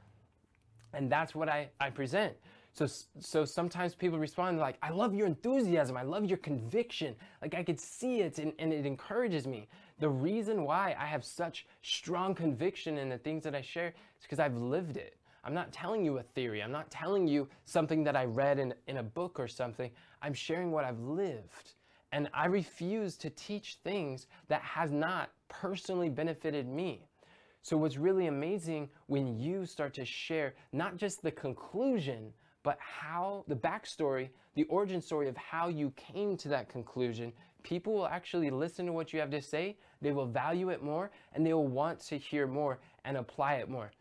And 0.94 1.12
that's 1.12 1.34
what 1.34 1.48
I, 1.50 1.70
I 1.80 1.92
present. 1.92 2.34
So, 2.74 2.88
so 3.20 3.46
sometimes 3.46 3.96
people 3.96 4.20
respond 4.20 4.60
like, 4.60 4.78
I 4.82 4.90
love 4.90 5.14
your 5.14 5.28
enthusiasm. 5.28 5.98
I 5.98 6.04
love 6.04 6.26
your 6.26 6.38
conviction. 6.38 7.16
Like 7.42 7.56
I 7.56 7.64
could 7.64 7.80
see 7.80 8.22
it 8.22 8.40
and, 8.40 8.54
and 8.60 8.72
it 8.72 8.86
encourages 8.86 9.48
me. 9.48 9.68
The 10.00 10.10
reason 10.10 10.64
why 10.64 10.96
I 10.98 11.06
have 11.06 11.26
such 11.26 11.66
strong 11.82 12.34
conviction 12.34 12.98
in 12.98 13.10
the 13.10 13.18
things 13.18 13.44
that 13.44 13.56
I 13.56 13.62
share 13.62 13.88
is 13.88 14.24
because 14.24 14.40
I've 14.40 14.58
lived 14.58 14.98
it. 14.98 15.18
I'm 15.44 15.54
not 15.54 15.72
telling 15.72 16.04
you 16.04 16.18
a 16.18 16.24
theory. 16.24 16.62
I'm 16.62 16.72
not 16.72 16.92
telling 16.92 17.28
you 17.28 17.48
something 17.66 18.04
that 18.04 18.16
I 18.16 18.26
read 18.26 18.60
in, 18.60 18.74
in 18.88 18.98
a 18.98 19.04
book 19.04 19.40
or 19.40 19.48
something. 19.48 19.90
I'm 20.22 20.34
sharing 20.34 20.72
what 20.72 20.86
I've 20.86 21.00
lived. 21.00 21.74
And 22.12 22.30
I 22.34 22.48
refuse 22.48 23.18
to 23.18 23.30
teach 23.30 23.78
things 23.84 24.28
that 24.48 24.62
has 24.62 24.92
not 24.92 25.30
personally 25.48 26.10
benefited 26.10 26.68
me. 26.68 27.06
So 27.62 27.78
what's 27.78 27.98
really 27.98 28.28
amazing 28.28 28.90
when 29.08 29.38
you 29.38 29.66
start 29.66 29.94
to 29.96 30.06
share 30.06 30.56
not 30.72 30.98
just 30.98 31.22
the 31.22 31.32
conclusion, 31.32 32.34
but 32.64 32.78
how 32.80 33.44
the 33.48 33.56
backstory, 33.56 34.30
the 34.56 34.64
origin 34.66 35.02
story 35.02 35.28
of 35.28 35.38
how 35.38 35.68
you 35.68 35.92
came 35.96 36.36
to 36.38 36.50
that 36.50 36.70
conclusion, 36.70 37.32
people 37.64 37.94
will 37.94 38.08
actually 38.08 38.50
listen 38.50 38.86
to 38.86 38.94
what 38.94 39.14
you 39.14 39.20
have 39.20 39.30
to 39.32 39.42
say, 39.42 39.78
they 40.02 40.12
will 40.12 40.28
value 40.28 40.70
it 40.70 40.84
more, 40.84 41.12
and 41.34 41.46
they 41.46 41.54
will 41.54 41.68
want 41.68 42.00
to 42.08 42.18
hear 42.18 42.48
more 42.48 42.80
and 43.06 43.18
apply 43.18 43.56
it 43.56 43.70
more. 43.70 43.92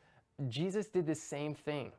Jesus 0.49 0.87
did 0.89 1.07
the 1.07 1.15
same 1.15 1.55
thing. 1.55 1.93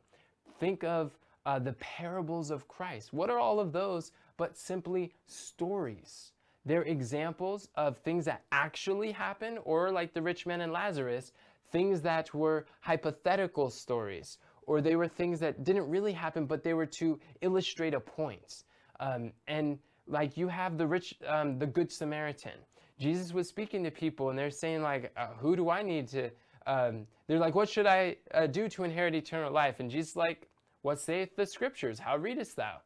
Think 0.58 0.84
of 0.84 1.12
uh, 1.46 1.58
the 1.58 1.74
parables 1.74 2.50
of 2.50 2.68
Christ. 2.68 3.12
What 3.12 3.30
are 3.30 3.38
all 3.38 3.60
of 3.60 3.72
those 3.72 4.12
but 4.36 4.56
simply 4.56 5.12
stories? 5.26 6.32
They're 6.64 6.82
examples 6.82 7.68
of 7.76 7.98
things 7.98 8.24
that 8.26 8.42
actually 8.52 9.12
happened, 9.12 9.58
or 9.64 9.90
like 9.90 10.12
the 10.12 10.22
rich 10.22 10.46
man 10.46 10.60
and 10.60 10.72
Lazarus, 10.72 11.32
things 11.72 12.02
that 12.02 12.34
were 12.34 12.66
hypothetical 12.80 13.70
stories, 13.70 14.38
or 14.66 14.80
they 14.80 14.96
were 14.96 15.08
things 15.08 15.40
that 15.40 15.64
didn't 15.64 15.88
really 15.88 16.12
happen, 16.12 16.46
but 16.46 16.62
they 16.62 16.74
were 16.74 16.86
to 16.86 17.18
illustrate 17.40 17.94
a 17.94 18.00
point. 18.00 18.64
Um, 18.98 19.32
and 19.48 19.78
like 20.06 20.36
you 20.36 20.48
have 20.48 20.76
the 20.76 20.86
rich, 20.86 21.14
um, 21.26 21.58
the 21.58 21.66
good 21.66 21.90
Samaritan. 21.90 22.58
Jesus 23.00 23.32
was 23.32 23.48
speaking 23.48 23.82
to 23.84 23.90
people, 23.90 24.28
and 24.28 24.38
they're 24.38 24.50
saying 24.50 24.82
like, 24.82 25.10
uh, 25.16 25.28
"Who 25.38 25.56
do 25.56 25.70
I 25.70 25.82
need 25.82 26.06
to?" 26.08 26.30
Um, 26.66 27.06
they're 27.26 27.38
like, 27.38 27.54
"What 27.54 27.68
should 27.68 27.86
I 27.86 28.16
uh, 28.34 28.46
do 28.46 28.68
to 28.68 28.84
inherit 28.84 29.14
eternal 29.14 29.50
life?" 29.50 29.80
And 29.80 29.90
Jesus 29.90 30.16
like, 30.16 30.48
"What 30.82 31.00
saith 31.00 31.34
the 31.34 31.46
Scriptures? 31.46 31.98
How 31.98 32.16
readest 32.18 32.56
thou?" 32.56 32.76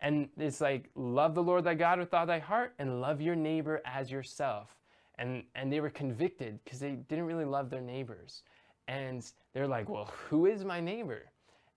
And 0.00 0.28
it's 0.36 0.60
like, 0.60 0.90
"Love 0.94 1.34
the 1.34 1.42
Lord 1.42 1.64
thy 1.64 1.74
God 1.74 1.98
with 1.98 2.12
all 2.12 2.26
thy 2.26 2.38
heart, 2.38 2.74
and 2.78 3.00
love 3.00 3.22
your 3.22 3.34
neighbor 3.34 3.80
as 3.86 4.10
yourself." 4.10 4.76
And 5.18 5.44
and 5.54 5.72
they 5.72 5.80
were 5.80 5.90
convicted 5.90 6.60
because 6.62 6.78
they 6.78 6.92
didn't 6.92 7.24
really 7.24 7.46
love 7.46 7.70
their 7.70 7.80
neighbors, 7.80 8.42
and 8.86 9.24
they're 9.54 9.66
like, 9.66 9.88
"Well, 9.88 10.12
who 10.28 10.44
is 10.44 10.62
my 10.62 10.78
neighbor?" 10.78 11.22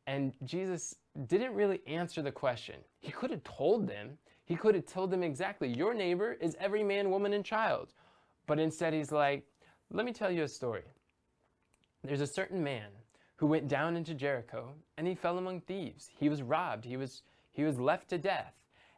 And 0.08 0.34
Jesus 0.44 0.96
didn't 1.28 1.54
really 1.54 1.82
answer 1.88 2.22
the 2.22 2.32
question. 2.34 2.76
He 3.00 3.12
could 3.12 3.32
have 3.32 3.44
told 3.46 3.88
them. 3.88 4.18
He 4.52 4.58
could 4.58 4.76
have 4.76 4.86
told 4.86 5.12
them 5.12 5.24
exactly, 5.24 5.70
your 5.70 5.94
neighbor 5.94 6.34
is 6.42 6.58
every 6.60 6.84
man, 6.84 7.10
woman, 7.10 7.32
and 7.32 7.46
child. 7.46 7.94
But 8.48 8.60
instead, 8.60 8.94
he's 8.94 9.10
like, 9.10 9.46
let 9.94 10.06
me 10.06 10.12
tell 10.12 10.30
you 10.30 10.44
a 10.44 10.48
story. 10.50 10.84
There's 12.04 12.20
a 12.20 12.28
certain 12.28 12.62
man 12.62 12.90
who 13.38 13.48
went 13.48 13.70
down 13.70 13.96
into 13.96 14.14
Jericho 14.14 14.74
and 14.98 15.08
he 15.08 15.16
fell 15.16 15.38
among 15.38 15.62
thieves. 15.62 16.10
He 16.20 16.28
was 16.28 16.42
robbed. 16.42 16.84
He 16.84 16.98
was, 16.98 17.22
he 17.54 17.64
was 17.64 17.80
left 17.80 18.10
to 18.10 18.18
death. 18.18 18.54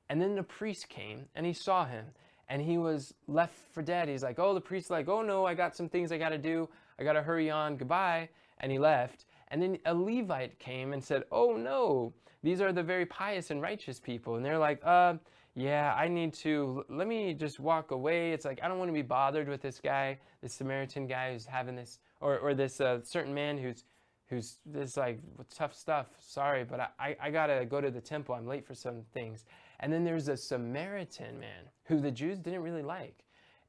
And 0.10 0.20
then 0.20 0.34
the 0.34 0.42
priest 0.42 0.90
came 0.90 1.26
and 1.36 1.46
he 1.46 1.54
saw 1.54 1.86
him 1.86 2.06
and 2.50 2.60
he 2.60 2.80
was 2.80 3.14
left 3.28 3.54
for 3.74 3.84
dead. 3.84 4.10
He's 4.10 4.24
like, 4.24 4.40
oh, 4.40 4.56
the 4.56 4.60
priest's 4.60 4.90
like, 4.90 5.08
oh 5.08 5.22
no, 5.22 5.46
I 5.46 5.54
got 5.54 5.76
some 5.76 5.88
things 5.88 6.12
I 6.12 6.18
got 6.18 6.30
to 6.30 6.40
do. 6.40 6.68
I 6.98 7.04
got 7.04 7.14
to 7.14 7.22
hurry 7.22 7.52
on. 7.52 7.78
Goodbye. 7.78 8.30
And 8.60 8.72
he 8.72 8.80
left. 8.80 9.26
And 9.50 9.62
then 9.62 9.78
a 9.86 9.94
Levite 9.94 10.58
came 10.58 10.94
and 10.94 11.04
said, 11.04 11.26
oh 11.32 11.56
no, 11.56 12.12
these 12.42 12.60
are 12.60 12.74
the 12.74 12.82
very 12.82 13.06
pious 13.06 13.52
and 13.52 13.62
righteous 13.62 14.00
people. 14.00 14.36
And 14.36 14.44
they're 14.44 14.58
like, 14.58 14.82
uh, 14.84 15.14
yeah, 15.56 15.94
I 15.94 16.08
need 16.08 16.34
to, 16.36 16.84
let 16.90 17.08
me 17.08 17.34
just 17.34 17.60
walk 17.60 17.92
away. 17.92 18.32
It's 18.32 18.46
like, 18.46 18.60
I 18.64 18.68
don't 18.68 18.80
want 18.80 18.90
to 18.90 18.94
be 18.94 19.04
bothered 19.04 19.48
with 19.48 19.62
this 19.62 19.80
guy, 19.80 20.18
this 20.42 20.54
Samaritan 20.54 21.06
guy 21.06 21.34
who's 21.34 21.46
having 21.46 21.76
this, 21.76 22.00
or, 22.22 22.40
or 22.40 22.54
this 22.56 22.82
uh, 22.82 23.02
certain 23.04 23.34
man 23.34 23.58
who's, 23.58 23.84
who's 24.30 24.58
this 24.66 24.98
like 24.98 25.20
tough 25.54 25.76
stuff. 25.76 26.08
Sorry, 26.20 26.64
but 26.64 26.80
I, 26.80 26.88
I, 27.00 27.16
I 27.22 27.30
got 27.30 27.48
to 27.48 27.66
go 27.66 27.82
to 27.82 27.92
the 27.92 28.02
temple. 28.02 28.34
I'm 28.34 28.48
late 28.48 28.66
for 28.66 28.74
some 28.74 29.04
things. 29.14 29.46
And 29.80 29.94
then 29.94 30.04
there's 30.04 30.28
a 30.28 30.38
Samaritan 30.38 31.40
man 31.40 31.66
who 31.84 32.00
the 32.00 32.12
Jews 32.12 32.40
didn't 32.40 32.64
really 32.64 32.82
like. 32.82 33.24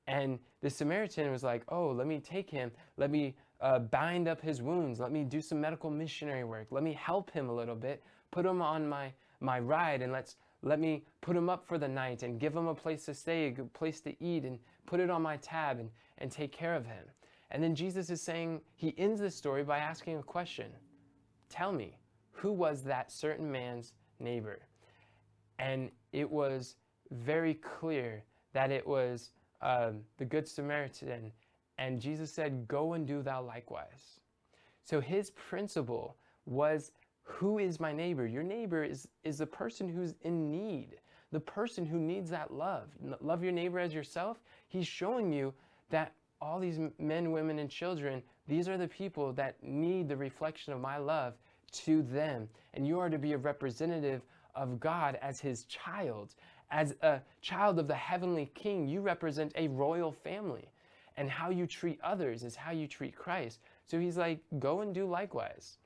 And 0.06 0.38
the 0.62 0.70
Samaritan 0.70 1.30
was 1.30 1.42
like, 1.42 1.64
oh, 1.68 1.90
let 1.90 2.06
me 2.06 2.18
take 2.18 2.48
him. 2.48 2.70
Let 2.96 3.10
me 3.10 3.34
uh, 3.60 3.80
bind 3.80 4.28
up 4.28 4.40
his 4.40 4.62
wounds. 4.62 5.00
Let 5.00 5.12
me 5.12 5.24
do 5.24 5.40
some 5.40 5.60
medical 5.60 5.90
missionary 5.90 6.44
work. 6.44 6.68
Let 6.70 6.82
me 6.82 6.92
help 6.92 7.30
him 7.30 7.48
a 7.48 7.54
little 7.54 7.74
bit. 7.74 8.02
Put 8.30 8.46
him 8.46 8.62
on 8.62 8.88
my, 8.88 9.12
my 9.40 9.60
ride 9.60 10.02
and 10.02 10.12
let's 10.12 10.36
let 10.64 10.80
me 10.80 11.04
put 11.20 11.36
him 11.36 11.50
up 11.50 11.66
for 11.66 11.76
the 11.76 11.86
night 11.86 12.22
and 12.22 12.40
give 12.40 12.56
him 12.56 12.66
a 12.66 12.74
place 12.74 13.04
to 13.04 13.14
stay, 13.14 13.46
a 13.46 13.50
good 13.50 13.72
place 13.74 14.00
to 14.00 14.24
eat, 14.24 14.44
and 14.44 14.58
put 14.86 14.98
it 14.98 15.10
on 15.10 15.20
my 15.22 15.36
tab 15.36 15.78
and, 15.78 15.90
and 16.18 16.32
take 16.32 16.52
care 16.52 16.74
of 16.74 16.86
him. 16.86 17.04
And 17.50 17.62
then 17.62 17.74
Jesus 17.74 18.08
is 18.08 18.22
saying, 18.22 18.62
he 18.74 18.94
ends 18.96 19.20
this 19.20 19.36
story 19.36 19.62
by 19.62 19.78
asking 19.78 20.16
a 20.16 20.22
question 20.22 20.70
Tell 21.50 21.70
me, 21.70 21.98
who 22.32 22.50
was 22.50 22.82
that 22.82 23.12
certain 23.12 23.52
man's 23.52 23.92
neighbor? 24.18 24.60
And 25.58 25.90
it 26.12 26.28
was 26.28 26.76
very 27.10 27.54
clear 27.54 28.24
that 28.54 28.70
it 28.70 28.86
was 28.86 29.30
um, 29.60 30.00
the 30.16 30.24
Good 30.24 30.48
Samaritan. 30.48 31.30
And 31.78 32.00
Jesus 32.00 32.32
said, 32.32 32.66
Go 32.66 32.94
and 32.94 33.06
do 33.06 33.22
thou 33.22 33.42
likewise. 33.42 34.20
So 34.82 35.00
his 35.00 35.30
principle 35.30 36.16
was 36.46 36.92
who 37.24 37.58
is 37.58 37.80
my 37.80 37.92
neighbor? 37.92 38.26
Your 38.26 38.42
neighbor 38.42 38.84
is, 38.84 39.08
is 39.24 39.38
the 39.38 39.46
person 39.46 39.88
who's 39.88 40.14
in 40.22 40.50
need, 40.50 40.96
the 41.32 41.40
person 41.40 41.84
who 41.84 41.98
needs 41.98 42.30
that 42.30 42.52
love. 42.52 42.88
Love 43.20 43.42
your 43.42 43.52
neighbor 43.52 43.78
as 43.78 43.92
yourself. 43.94 44.38
He's 44.68 44.86
showing 44.86 45.32
you 45.32 45.52
that 45.90 46.12
all 46.40 46.60
these 46.60 46.78
men, 46.98 47.32
women, 47.32 47.58
and 47.58 47.70
children, 47.70 48.22
these 48.46 48.68
are 48.68 48.76
the 48.76 48.88
people 48.88 49.32
that 49.32 49.56
need 49.62 50.08
the 50.08 50.16
reflection 50.16 50.72
of 50.72 50.80
my 50.80 50.98
love 50.98 51.34
to 51.72 52.02
them. 52.02 52.48
And 52.74 52.86
you 52.86 53.00
are 53.00 53.08
to 53.08 53.18
be 53.18 53.32
a 53.32 53.38
representative 53.38 54.22
of 54.54 54.78
God 54.78 55.18
as 55.22 55.40
his 55.40 55.64
child. 55.64 56.34
As 56.70 56.94
a 57.02 57.20
child 57.40 57.78
of 57.78 57.88
the 57.88 57.94
heavenly 57.94 58.50
king, 58.54 58.86
you 58.86 59.00
represent 59.00 59.52
a 59.56 59.68
royal 59.68 60.12
family. 60.12 60.68
And 61.16 61.30
how 61.30 61.50
you 61.50 61.66
treat 61.66 62.00
others 62.02 62.42
is 62.42 62.54
how 62.54 62.72
you 62.72 62.86
treat 62.86 63.16
Christ. 63.16 63.60
So 63.86 63.98
he's 63.98 64.16
like, 64.16 64.40
go 64.58 64.80
and 64.80 64.92
do 64.94 65.06
likewise. 65.06 65.78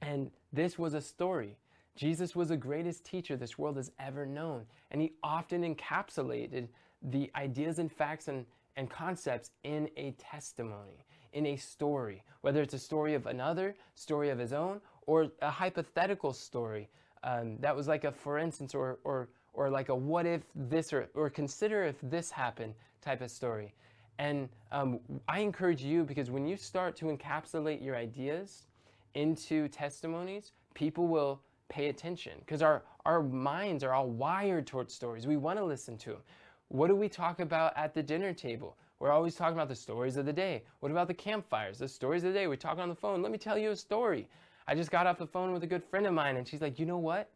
And 0.00 0.30
this 0.52 0.78
was 0.78 0.94
a 0.94 1.00
story. 1.00 1.56
Jesus 1.96 2.36
was 2.36 2.48
the 2.48 2.56
greatest 2.56 3.04
teacher 3.04 3.36
this 3.36 3.58
world 3.58 3.76
has 3.76 3.90
ever 3.98 4.24
known. 4.24 4.66
And 4.90 5.00
he 5.00 5.12
often 5.22 5.62
encapsulated 5.74 6.68
the 7.02 7.30
ideas 7.34 7.78
and 7.78 7.90
facts 7.90 8.28
and, 8.28 8.46
and 8.76 8.88
concepts 8.88 9.50
in 9.64 9.90
a 9.96 10.12
testimony, 10.12 11.04
in 11.32 11.46
a 11.46 11.56
story, 11.56 12.22
whether 12.42 12.62
it's 12.62 12.74
a 12.74 12.78
story 12.78 13.14
of 13.14 13.26
another, 13.26 13.74
story 13.94 14.30
of 14.30 14.38
his 14.38 14.52
own, 14.52 14.80
or 15.06 15.30
a 15.42 15.50
hypothetical 15.50 16.32
story 16.32 16.88
um, 17.24 17.56
that 17.58 17.74
was 17.74 17.88
like 17.88 18.04
a 18.04 18.12
for 18.12 18.38
instance 18.38 18.74
or, 18.74 18.98
or, 19.04 19.28
or 19.52 19.70
like 19.70 19.88
a 19.88 19.94
what 19.94 20.26
if 20.26 20.42
this 20.54 20.92
or, 20.92 21.08
or 21.14 21.28
consider 21.28 21.84
if 21.84 21.96
this 22.02 22.30
happened 22.30 22.74
type 23.00 23.20
of 23.20 23.30
story. 23.30 23.74
And 24.18 24.48
um, 24.72 25.00
I 25.28 25.40
encourage 25.40 25.82
you 25.82 26.04
because 26.04 26.30
when 26.30 26.46
you 26.46 26.56
start 26.56 26.96
to 26.96 27.06
encapsulate 27.06 27.84
your 27.84 27.96
ideas 27.96 28.64
into 29.18 29.68
testimonies, 29.68 30.52
people 30.74 31.08
will 31.08 31.40
pay 31.68 31.88
attention 31.88 32.32
because 32.40 32.62
our, 32.62 32.82
our 33.04 33.22
minds 33.22 33.82
are 33.82 33.92
all 33.92 34.08
wired 34.08 34.66
towards 34.66 34.94
stories. 34.94 35.26
We 35.26 35.36
want 35.36 35.58
to 35.58 35.64
listen 35.64 35.98
to 35.98 36.10
them. 36.10 36.20
What 36.68 36.88
do 36.88 36.94
we 36.94 37.08
talk 37.08 37.40
about 37.40 37.72
at 37.76 37.94
the 37.94 38.02
dinner 38.02 38.32
table? 38.32 38.76
We're 39.00 39.10
always 39.10 39.34
talking 39.34 39.54
about 39.54 39.68
the 39.68 39.74
stories 39.74 40.16
of 40.16 40.26
the 40.26 40.32
day. 40.32 40.62
What 40.80 40.92
about 40.92 41.08
the 41.08 41.14
campfires? 41.14 41.78
The 41.78 41.88
stories 41.88 42.24
of 42.24 42.32
the 42.32 42.38
day. 42.38 42.46
We 42.46 42.56
talk 42.56 42.78
on 42.78 42.88
the 42.88 42.94
phone. 42.94 43.22
Let 43.22 43.32
me 43.32 43.38
tell 43.38 43.58
you 43.58 43.70
a 43.70 43.76
story. 43.76 44.28
I 44.66 44.74
just 44.74 44.90
got 44.90 45.06
off 45.06 45.18
the 45.18 45.26
phone 45.26 45.52
with 45.52 45.62
a 45.62 45.66
good 45.66 45.82
friend 45.82 46.06
of 46.06 46.12
mine, 46.12 46.36
and 46.36 46.46
she's 46.46 46.60
like, 46.60 46.78
you 46.78 46.86
know 46.86 46.98
what? 46.98 47.30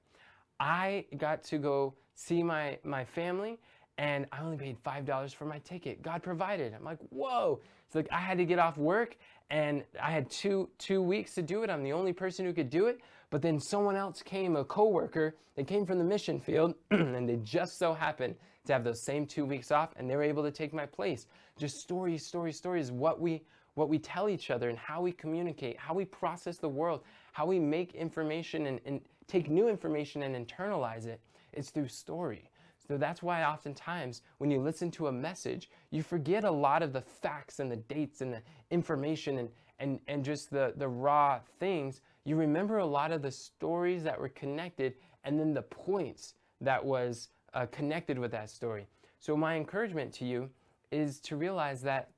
I 0.61 1.07
got 1.17 1.43
to 1.45 1.59
go 1.59 1.95
see 2.15 2.43
my, 2.43 2.79
my 2.85 3.05
family, 3.05 3.59
and 3.99 4.27
I 4.33 4.41
only 4.41 4.57
paid 4.57 4.83
$5 4.83 5.35
for 5.35 5.45
my 5.45 5.59
ticket. 5.61 6.03
God 6.03 6.23
provided. 6.23 6.75
I'm 6.75 6.85
like, 6.85 6.99
whoa. 7.11 7.61
It's 7.87 7.95
like 7.95 8.09
I 8.11 8.21
had 8.21 8.39
to 8.39 8.45
get 8.45 8.59
off 8.59 8.79
work 8.79 9.17
and 9.51 9.85
I 10.03 10.11
had 10.11 10.31
two, 10.31 10.71
two 10.79 11.03
weeks 11.03 11.35
to 11.35 11.43
do 11.43 11.63
it. 11.63 11.71
I'm 11.71 11.83
the 11.83 11.93
only 11.93 12.13
person 12.13 12.47
who 12.47 12.53
could 12.55 12.71
do 12.71 12.87
it. 12.87 13.01
But 13.29 13.43
then 13.43 13.61
someone 13.61 13.97
else 13.97 14.23
came, 14.23 14.57
a 14.57 14.65
coworker, 14.65 15.37
they 15.57 15.65
came 15.65 15.85
from 15.85 15.99
the 15.99 16.05
mission 16.05 16.41
field 16.41 16.75
and 16.91 17.29
they 17.29 17.37
just 17.43 17.79
so 17.79 17.93
happened 17.93 18.35
to 18.67 18.73
have 18.73 18.85
those 18.85 19.05
same 19.05 19.27
two 19.27 19.45
weeks 19.45 19.71
off 19.71 19.91
and 19.97 20.09
they 20.09 20.17
were 20.17 20.23
able 20.23 20.43
to 20.43 20.51
take 20.51 20.73
my 20.73 20.87
place. 20.87 21.27
Just 21.59 21.77
stories, 21.81 22.27
stories, 22.27 22.57
stories, 22.57 22.91
what 22.91 23.21
we, 23.21 23.43
what 23.75 23.89
we 23.89 23.99
tell 23.99 24.29
each 24.29 24.51
other 24.51 24.69
and 24.69 24.79
how 24.79 25.03
we 25.03 25.13
communicate, 25.13 25.79
how 25.79 25.93
we 25.93 26.05
process 26.05 26.57
the 26.59 26.69
world, 26.69 27.03
how 27.33 27.47
we 27.47 27.59
make 27.59 27.95
information 27.95 28.67
and, 28.67 28.81
and 28.87 29.01
take 29.27 29.51
new 29.51 29.69
information 29.69 30.23
and 30.23 30.35
internalize 30.35 31.07
it. 31.07 31.21
It's 31.53 31.71
through 31.71 31.89
story. 31.89 32.51
So 32.93 32.99
that's 32.99 33.23
why 33.23 33.43
oftentimes 33.43 34.21
when 34.37 34.51
you 34.51 34.61
listen 34.61 34.91
to 34.91 35.07
a 35.07 35.13
message, 35.13 35.71
you 35.91 36.03
forget 36.03 36.45
a 36.45 36.51
lot 36.51 36.83
of 36.83 36.93
the 36.93 37.01
facts 37.01 37.59
and 37.59 37.73
the 37.73 37.77
dates 37.77 38.21
and 38.21 38.35
the 38.35 38.43
information 38.71 39.39
and, 39.39 39.49
and, 39.79 39.99
and 40.09 40.23
just 40.23 40.51
the, 40.51 40.75
the 40.77 40.89
raw 40.89 41.41
things. 41.59 42.03
You 42.25 42.37
remember 42.37 42.81
a 42.81 42.85
lot 42.85 43.11
of 43.11 43.23
the 43.23 43.31
stories 43.31 44.05
that 44.05 44.21
were 44.21 44.29
connected 44.29 44.97
and 45.25 45.41
then 45.41 45.55
the 45.55 45.63
points 45.63 46.35
that 46.61 46.85
was 46.85 47.31
uh, 47.55 47.65
connected 47.73 48.19
with 48.19 48.31
that 48.33 48.51
story. 48.51 48.87
So 49.21 49.39
my 49.39 49.57
encouragement 49.57 50.13
to 50.17 50.27
you 50.27 50.51
is 50.91 51.19
to 51.21 51.37
realize 51.37 51.81
that 51.81 52.11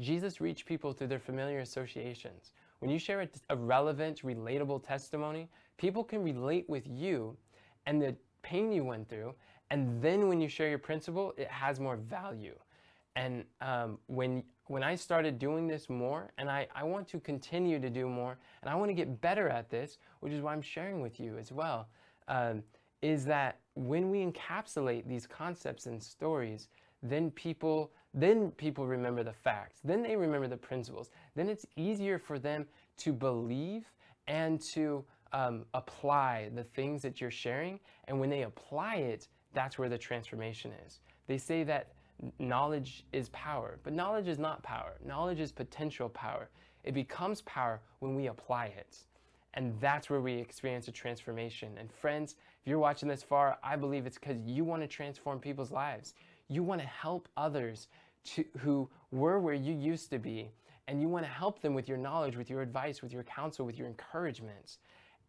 Jesus 0.00 0.40
reached 0.40 0.64
people 0.64 0.94
through 0.94 1.08
their 1.08 1.18
familiar 1.18 1.58
associations. 1.58 2.52
When 2.78 2.90
you 2.90 2.98
share 2.98 3.20
a, 3.20 3.28
a 3.50 3.56
relevant, 3.56 4.22
relatable 4.22 4.82
testimony, 4.82 5.50
people 5.76 6.02
can 6.02 6.22
relate 6.22 6.66
with 6.70 6.86
you 6.86 7.36
and 7.84 8.00
the 8.00 8.16
pain 8.44 8.70
you 8.70 8.84
went 8.84 9.08
through 9.08 9.34
and 9.70 10.00
then 10.02 10.28
when 10.28 10.40
you 10.40 10.48
share 10.48 10.68
your 10.68 10.78
principle, 10.78 11.34
it 11.36 11.48
has 11.48 11.80
more 11.80 11.96
value. 11.96 12.54
And 13.16 13.44
um, 13.60 13.98
when 14.06 14.42
when 14.66 14.82
I 14.82 14.94
started 14.94 15.38
doing 15.38 15.66
this 15.68 15.90
more, 15.90 16.30
and 16.38 16.50
I, 16.50 16.66
I 16.74 16.84
want 16.84 17.06
to 17.08 17.20
continue 17.20 17.78
to 17.78 17.90
do 17.90 18.08
more, 18.08 18.38
and 18.62 18.70
I 18.70 18.74
want 18.74 18.88
to 18.88 18.94
get 18.94 19.20
better 19.20 19.48
at 19.48 19.68
this, 19.68 19.98
which 20.20 20.32
is 20.32 20.40
why 20.40 20.52
I'm 20.52 20.62
sharing 20.62 21.02
with 21.02 21.20
you 21.20 21.36
as 21.36 21.52
well, 21.52 21.88
um, 22.28 22.62
is 23.02 23.26
that 23.26 23.58
when 23.74 24.08
we 24.08 24.24
encapsulate 24.24 25.06
these 25.06 25.26
concepts 25.26 25.84
and 25.84 26.02
stories, 26.02 26.68
then 27.02 27.30
people 27.32 27.92
then 28.14 28.52
people 28.52 28.86
remember 28.86 29.22
the 29.22 29.32
facts, 29.32 29.80
then 29.84 30.02
they 30.02 30.16
remember 30.16 30.48
the 30.48 30.56
principles, 30.56 31.10
then 31.34 31.48
it's 31.48 31.66
easier 31.76 32.18
for 32.18 32.38
them 32.38 32.64
to 32.96 33.12
believe 33.12 33.84
and 34.28 34.60
to 34.60 35.04
um, 35.32 35.66
apply 35.74 36.50
the 36.54 36.62
things 36.62 37.02
that 37.02 37.20
you're 37.20 37.30
sharing. 37.30 37.80
And 38.06 38.20
when 38.20 38.30
they 38.30 38.42
apply 38.42 38.96
it, 38.96 39.28
that's 39.54 39.78
where 39.78 39.88
the 39.88 39.98
transformation 39.98 40.72
is. 40.86 41.00
They 41.26 41.38
say 41.38 41.64
that 41.64 41.88
knowledge 42.38 43.04
is 43.12 43.28
power, 43.30 43.78
but 43.82 43.92
knowledge 43.92 44.28
is 44.28 44.38
not 44.38 44.62
power. 44.62 44.94
Knowledge 45.04 45.40
is 45.40 45.52
potential 45.52 46.08
power. 46.08 46.48
It 46.84 46.92
becomes 46.92 47.40
power 47.42 47.80
when 48.00 48.14
we 48.14 48.26
apply 48.26 48.66
it. 48.66 48.98
And 49.54 49.74
that's 49.80 50.10
where 50.10 50.20
we 50.20 50.34
experience 50.34 50.88
a 50.88 50.92
transformation. 50.92 51.72
And 51.78 51.90
friends, 51.92 52.36
if 52.60 52.68
you're 52.68 52.78
watching 52.78 53.08
this 53.08 53.22
far, 53.22 53.56
I 53.62 53.76
believe 53.76 54.04
it's 54.04 54.18
because 54.18 54.38
you 54.44 54.64
want 54.64 54.82
to 54.82 54.88
transform 54.88 55.38
people's 55.38 55.70
lives. 55.70 56.14
You 56.48 56.62
want 56.62 56.80
to 56.80 56.86
help 56.86 57.28
others 57.36 57.88
to, 58.24 58.44
who 58.58 58.88
were 59.12 59.38
where 59.38 59.54
you 59.54 59.72
used 59.72 60.10
to 60.10 60.18
be. 60.18 60.50
And 60.88 61.00
you 61.00 61.08
want 61.08 61.24
to 61.24 61.30
help 61.30 61.62
them 61.62 61.72
with 61.72 61.88
your 61.88 61.96
knowledge, 61.96 62.36
with 62.36 62.50
your 62.50 62.60
advice, 62.60 63.00
with 63.00 63.12
your 63.12 63.22
counsel, 63.22 63.64
with 63.64 63.78
your 63.78 63.86
encouragements. 63.86 64.78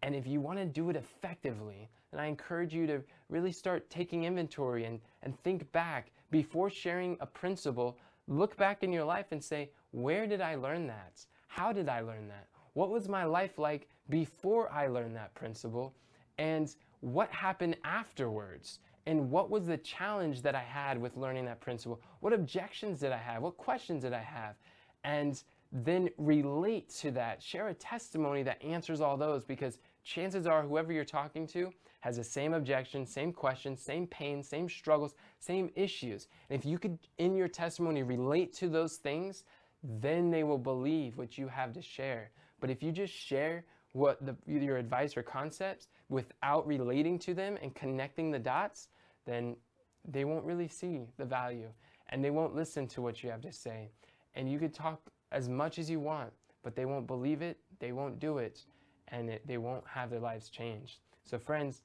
And 0.02 0.14
if 0.16 0.28
you 0.28 0.42
want 0.42 0.60
to 0.60 0.66
do 0.66 0.90
it 0.90 0.96
effectively, 0.96 1.90
then 2.16 2.24
I 2.24 2.28
encourage 2.28 2.74
you 2.74 2.88
to 2.88 3.02
really 3.30 3.52
start 3.52 3.90
taking 3.90 4.24
inventory 4.24 4.86
and, 4.86 5.02
and 5.24 5.38
think 5.44 5.70
back 5.74 6.12
before 6.32 6.70
sharing 6.70 7.18
a 7.20 7.26
principle. 7.26 7.98
Look 8.28 8.56
back 8.56 8.84
in 8.84 8.94
your 8.94 9.04
life 9.04 9.28
and 9.32 9.44
say, 9.44 9.72
where 9.92 10.26
did 10.26 10.40
I 10.40 10.56
learn 10.56 10.88
that? 10.88 11.26
How 11.48 11.74
did 11.74 11.90
I 11.90 12.00
learn 12.00 12.28
that? 12.30 12.48
What 12.74 12.90
was 12.90 13.10
my 13.10 13.26
life 13.26 13.58
like 13.58 13.90
before 14.10 14.72
I 14.72 14.88
learned 14.88 15.16
that 15.16 15.34
principle? 15.36 15.94
And 16.38 16.74
what 17.02 17.30
happened 17.32 17.76
afterwards? 17.84 18.80
And 19.08 19.30
what 19.30 19.50
was 19.50 19.68
the 19.68 19.78
challenge 19.78 20.42
that 20.42 20.56
I 20.56 20.64
had 20.64 21.00
with 21.00 21.18
learning 21.18 21.46
that 21.46 21.60
principle? 21.62 22.02
What 22.22 22.34
objections 22.34 23.00
did 23.00 23.12
I 23.12 23.18
have? 23.18 23.42
What 23.42 23.58
questions 23.58 24.04
did 24.04 24.14
I 24.14 24.22
have? 24.22 24.56
And 25.04 25.42
then 25.72 26.10
relate 26.18 26.90
to 27.02 27.12
that. 27.12 27.44
Share 27.44 27.68
a 27.68 27.74
testimony 27.74 28.42
that 28.44 28.64
answers 28.64 29.02
all 29.02 29.18
those 29.18 29.44
because 29.44 29.80
chances 30.04 30.48
are 30.48 30.64
whoever 30.64 30.94
you're 30.94 31.04
talking 31.04 31.46
to 31.48 31.72
has 32.06 32.18
the 32.18 32.24
same 32.24 32.54
objection, 32.54 33.04
same 33.04 33.34
questions, 33.34 33.82
same 33.82 34.06
pain, 34.06 34.44
same 34.44 34.70
struggles, 34.70 35.16
same 35.40 35.72
issues. 35.74 36.28
And 36.52 36.60
if 36.60 36.64
you 36.64 36.78
could, 36.78 37.00
in 37.18 37.36
your 37.36 37.48
testimony, 37.48 38.04
relate 38.04 38.54
to 38.58 38.70
those 38.70 38.98
things, 38.98 39.44
then 39.84 40.30
they 40.30 40.44
will 40.44 40.60
believe 40.60 41.18
what 41.18 41.36
you 41.36 41.48
have 41.48 41.74
to 41.74 41.82
share. 41.82 42.30
But 42.60 42.70
if 42.70 42.84
you 42.84 42.92
just 42.92 43.12
share 43.12 43.66
what 43.94 44.24
the, 44.24 44.36
your 44.46 44.78
advice 44.78 45.18
or 45.18 45.24
concepts 45.24 45.88
without 46.10 46.68
relating 46.68 47.18
to 47.18 47.34
them 47.34 47.58
and 47.60 47.74
connecting 47.74 48.30
the 48.30 48.38
dots, 48.38 48.90
then 49.26 49.56
they 50.08 50.26
won't 50.26 50.46
really 50.46 50.68
see 50.68 51.00
the 51.18 51.26
value 51.26 51.70
and 52.10 52.24
they 52.24 52.30
won't 52.30 52.54
listen 52.54 52.86
to 52.90 53.02
what 53.02 53.24
you 53.24 53.32
have 53.32 53.42
to 53.42 53.52
say. 53.52 53.90
And 54.36 54.48
you 54.48 54.60
could 54.60 54.76
talk 54.76 55.02
as 55.32 55.50
much 55.50 55.80
as 55.80 55.90
you 55.90 56.00
want, 56.00 56.32
but 56.62 56.76
they 56.76 56.86
won't 56.86 57.08
believe 57.08 57.42
it, 57.42 57.58
they 57.80 57.94
won't 57.94 58.20
do 58.20 58.38
it, 58.38 58.64
and 59.08 59.28
it, 59.28 59.48
they 59.48 59.58
won't 59.58 59.88
have 59.88 60.12
their 60.12 60.20
lives 60.20 60.50
changed. 60.50 61.00
So, 61.24 61.40
friends, 61.40 61.82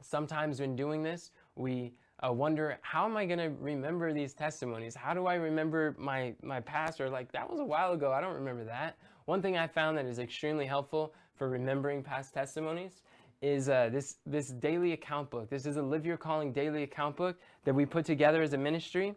sometimes 0.00 0.60
when 0.60 0.76
doing 0.76 1.02
this, 1.02 1.30
we 1.54 1.92
uh, 2.24 2.32
wonder 2.32 2.78
how 2.82 3.04
am 3.04 3.16
I 3.16 3.26
going 3.26 3.38
to 3.38 3.50
remember 3.60 4.12
these 4.12 4.32
testimonies? 4.32 4.94
How 4.94 5.14
do 5.14 5.26
I 5.26 5.34
remember 5.34 5.94
my 5.98 6.34
my 6.42 6.60
past? 6.60 7.00
Or 7.00 7.10
like 7.10 7.30
that 7.32 7.48
was 7.48 7.60
a 7.60 7.64
while 7.64 7.92
ago. 7.92 8.12
I 8.12 8.20
don't 8.20 8.34
remember 8.34 8.64
that. 8.64 8.96
One 9.26 9.42
thing 9.42 9.56
I 9.56 9.66
found 9.66 9.98
that 9.98 10.06
is 10.06 10.18
extremely 10.18 10.66
helpful 10.66 11.12
for 11.34 11.48
remembering 11.48 12.02
past 12.02 12.32
testimonies 12.32 13.02
is 13.42 13.68
uh, 13.68 13.90
this 13.92 14.16
this 14.24 14.48
daily 14.48 14.92
account 14.92 15.30
book. 15.30 15.50
This 15.50 15.66
is 15.66 15.76
a 15.76 15.82
Live 15.82 16.06
Your 16.06 16.16
Calling 16.16 16.52
daily 16.52 16.82
account 16.84 17.16
book 17.16 17.36
that 17.64 17.74
we 17.74 17.84
put 17.84 18.06
together 18.06 18.42
as 18.42 18.54
a 18.54 18.58
ministry, 18.58 19.14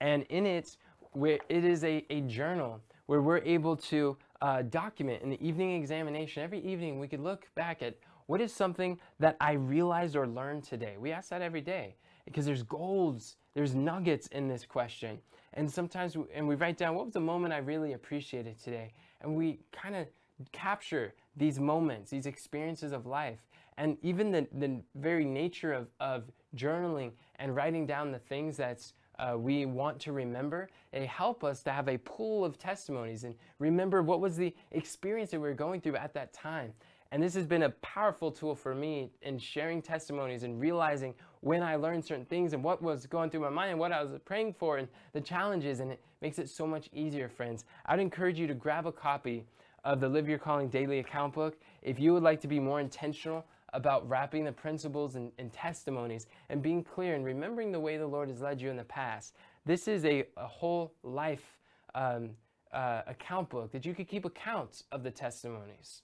and 0.00 0.24
in 0.24 0.46
it 0.46 0.76
where 1.12 1.38
it 1.48 1.64
is 1.64 1.84
a, 1.84 2.04
a 2.10 2.20
journal 2.22 2.80
where 3.10 3.20
we're 3.20 3.38
able 3.38 3.74
to 3.74 4.16
uh, 4.40 4.62
document 4.62 5.20
in 5.20 5.30
the 5.30 5.44
evening 5.44 5.74
examination. 5.74 6.44
Every 6.44 6.60
evening, 6.60 7.00
we 7.00 7.08
could 7.08 7.18
look 7.18 7.48
back 7.56 7.82
at 7.82 7.96
what 8.26 8.40
is 8.40 8.54
something 8.54 9.00
that 9.18 9.36
I 9.40 9.54
realized 9.54 10.14
or 10.14 10.28
learned 10.28 10.62
today. 10.62 10.94
We 10.96 11.10
ask 11.10 11.28
that 11.30 11.42
every 11.42 11.60
day 11.60 11.96
because 12.24 12.46
there's 12.46 12.62
golds, 12.62 13.34
there's 13.52 13.74
nuggets 13.74 14.28
in 14.28 14.46
this 14.46 14.64
question. 14.64 15.18
And 15.54 15.68
sometimes, 15.68 16.16
we, 16.16 16.22
and 16.32 16.46
we 16.46 16.54
write 16.54 16.76
down 16.76 16.94
what 16.94 17.04
was 17.04 17.14
the 17.14 17.18
moment 17.18 17.52
I 17.52 17.58
really 17.58 17.94
appreciated 17.94 18.62
today. 18.62 18.92
And 19.22 19.34
we 19.34 19.58
kind 19.72 19.96
of 19.96 20.06
capture 20.52 21.12
these 21.36 21.58
moments, 21.58 22.12
these 22.12 22.26
experiences 22.26 22.92
of 22.92 23.06
life. 23.06 23.40
And 23.76 23.98
even 24.02 24.30
the, 24.30 24.46
the 24.52 24.80
very 24.94 25.24
nature 25.24 25.72
of, 25.72 25.88
of 25.98 26.30
journaling 26.54 27.10
and 27.40 27.56
writing 27.56 27.86
down 27.86 28.12
the 28.12 28.20
things 28.20 28.56
that's 28.56 28.92
uh, 29.20 29.36
we 29.36 29.66
want 29.66 30.00
to 30.00 30.12
remember. 30.12 30.68
They 30.92 31.06
help 31.06 31.44
us 31.44 31.62
to 31.64 31.70
have 31.72 31.88
a 31.88 31.98
pool 31.98 32.44
of 32.44 32.58
testimonies 32.58 33.24
and 33.24 33.34
remember 33.58 34.02
what 34.02 34.20
was 34.20 34.36
the 34.36 34.54
experience 34.72 35.30
that 35.30 35.40
we 35.40 35.48
were 35.48 35.54
going 35.54 35.80
through 35.80 35.96
at 35.96 36.14
that 36.14 36.32
time. 36.32 36.72
And 37.12 37.22
this 37.22 37.34
has 37.34 37.44
been 37.44 37.64
a 37.64 37.70
powerful 37.70 38.30
tool 38.30 38.54
for 38.54 38.74
me 38.74 39.10
in 39.22 39.38
sharing 39.38 39.82
testimonies 39.82 40.44
and 40.44 40.60
realizing 40.60 41.14
when 41.40 41.62
I 41.62 41.74
learned 41.76 42.04
certain 42.04 42.24
things 42.24 42.52
and 42.52 42.62
what 42.62 42.80
was 42.80 43.04
going 43.06 43.30
through 43.30 43.40
my 43.40 43.50
mind 43.50 43.72
and 43.72 43.80
what 43.80 43.92
I 43.92 44.02
was 44.02 44.12
praying 44.24 44.54
for 44.54 44.78
and 44.78 44.88
the 45.12 45.20
challenges. 45.20 45.80
And 45.80 45.92
it 45.92 46.00
makes 46.22 46.38
it 46.38 46.48
so 46.48 46.66
much 46.66 46.88
easier, 46.92 47.28
friends. 47.28 47.64
I'd 47.86 47.98
encourage 47.98 48.38
you 48.38 48.46
to 48.46 48.54
grab 48.54 48.86
a 48.86 48.92
copy 48.92 49.44
of 49.84 50.00
the 50.00 50.08
Live 50.08 50.28
Your 50.28 50.38
Calling 50.38 50.68
Daily 50.68 51.00
Account 51.00 51.34
Book 51.34 51.58
if 51.82 51.98
you 51.98 52.14
would 52.14 52.22
like 52.22 52.40
to 52.42 52.48
be 52.48 52.60
more 52.60 52.80
intentional 52.80 53.44
about 53.72 54.08
wrapping 54.08 54.44
the 54.44 54.52
principles 54.52 55.16
and, 55.16 55.32
and, 55.38 55.52
testimonies 55.52 56.26
and 56.48 56.62
being 56.62 56.82
clear 56.82 57.14
and 57.14 57.24
remembering 57.24 57.72
the 57.72 57.80
way 57.80 57.96
the 57.96 58.06
Lord 58.06 58.28
has 58.28 58.40
led 58.40 58.60
you 58.60 58.70
in 58.70 58.76
the 58.76 58.84
past. 58.84 59.34
This 59.64 59.88
is 59.88 60.04
a, 60.04 60.24
a 60.36 60.46
whole 60.46 60.92
life 61.02 61.58
um, 61.94 62.30
uh, 62.72 63.02
account 63.06 63.48
book 63.48 63.72
that 63.72 63.84
you 63.84 63.94
could 63.94 64.08
keep 64.08 64.24
accounts 64.24 64.84
of 64.92 65.02
the 65.02 65.10
testimonies. 65.10 66.02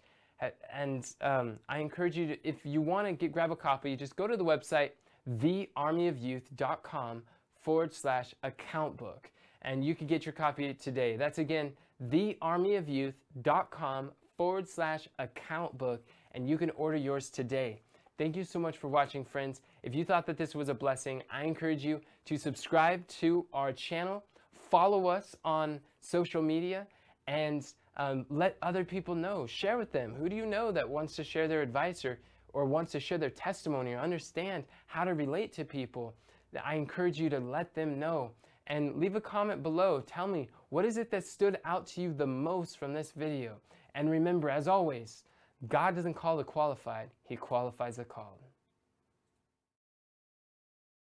And 0.72 1.06
um, 1.22 1.58
I 1.68 1.78
encourage 1.78 2.16
you 2.16 2.26
to, 2.26 2.36
if 2.46 2.56
you 2.64 2.82
want 2.82 3.18
to 3.18 3.28
grab 3.28 3.50
a 3.50 3.56
copy, 3.56 3.96
just 3.96 4.16
go 4.16 4.26
to 4.26 4.36
the 4.36 4.44
website, 4.44 4.90
thearmyofyouth.com 5.38 7.22
forward 7.62 7.94
slash 7.94 8.34
account 8.42 8.96
book. 8.96 9.30
And 9.62 9.84
you 9.84 9.94
can 9.94 10.06
get 10.06 10.26
your 10.26 10.34
copy 10.34 10.74
today. 10.74 11.16
That's 11.16 11.38
again, 11.38 11.72
thearmyofyouth.com 12.04 14.10
forward 14.36 14.68
slash 14.68 15.08
account 15.18 15.76
book 15.78 16.04
and 16.32 16.48
you 16.48 16.58
can 16.58 16.70
order 16.70 16.96
yours 16.96 17.30
today. 17.30 17.80
Thank 18.18 18.36
you 18.36 18.44
so 18.44 18.58
much 18.58 18.78
for 18.78 18.88
watching, 18.88 19.24
friends. 19.24 19.60
If 19.82 19.94
you 19.94 20.04
thought 20.04 20.26
that 20.26 20.38
this 20.38 20.54
was 20.54 20.68
a 20.68 20.74
blessing, 20.74 21.22
I 21.30 21.44
encourage 21.44 21.84
you 21.84 22.00
to 22.26 22.38
subscribe 22.38 23.06
to 23.08 23.46
our 23.52 23.72
channel, 23.72 24.24
follow 24.52 25.06
us 25.06 25.36
on 25.44 25.80
social 26.00 26.42
media, 26.42 26.86
and 27.26 27.66
um, 27.96 28.26
let 28.30 28.56
other 28.62 28.84
people 28.84 29.14
know. 29.14 29.46
Share 29.46 29.78
with 29.78 29.92
them. 29.92 30.14
Who 30.14 30.28
do 30.28 30.36
you 30.36 30.46
know 30.46 30.72
that 30.72 30.88
wants 30.88 31.16
to 31.16 31.24
share 31.24 31.48
their 31.48 31.62
advice 31.62 32.04
or, 32.04 32.18
or 32.52 32.64
wants 32.64 32.92
to 32.92 33.00
share 33.00 33.18
their 33.18 33.30
testimony 33.30 33.92
or 33.92 33.98
understand 33.98 34.64
how 34.86 35.04
to 35.04 35.14
relate 35.14 35.52
to 35.54 35.64
people? 35.64 36.14
I 36.64 36.76
encourage 36.76 37.18
you 37.18 37.28
to 37.30 37.40
let 37.40 37.74
them 37.74 37.98
know. 37.98 38.32
And 38.68 38.96
leave 38.96 39.14
a 39.14 39.20
comment 39.20 39.62
below. 39.62 40.02
Tell 40.06 40.26
me, 40.26 40.48
what 40.70 40.84
is 40.84 40.96
it 40.96 41.10
that 41.12 41.24
stood 41.24 41.58
out 41.64 41.86
to 41.88 42.00
you 42.00 42.12
the 42.12 42.26
most 42.26 42.78
from 42.78 42.92
this 42.92 43.12
video? 43.12 43.60
And 43.96 44.10
remember, 44.10 44.50
as 44.50 44.68
always, 44.68 45.24
God 45.68 45.96
doesn't 45.96 46.14
call 46.14 46.36
the 46.36 46.44
qualified, 46.44 47.08
He 47.24 47.34
qualifies 47.34 47.96
the 47.96 48.04
called. 48.04 48.45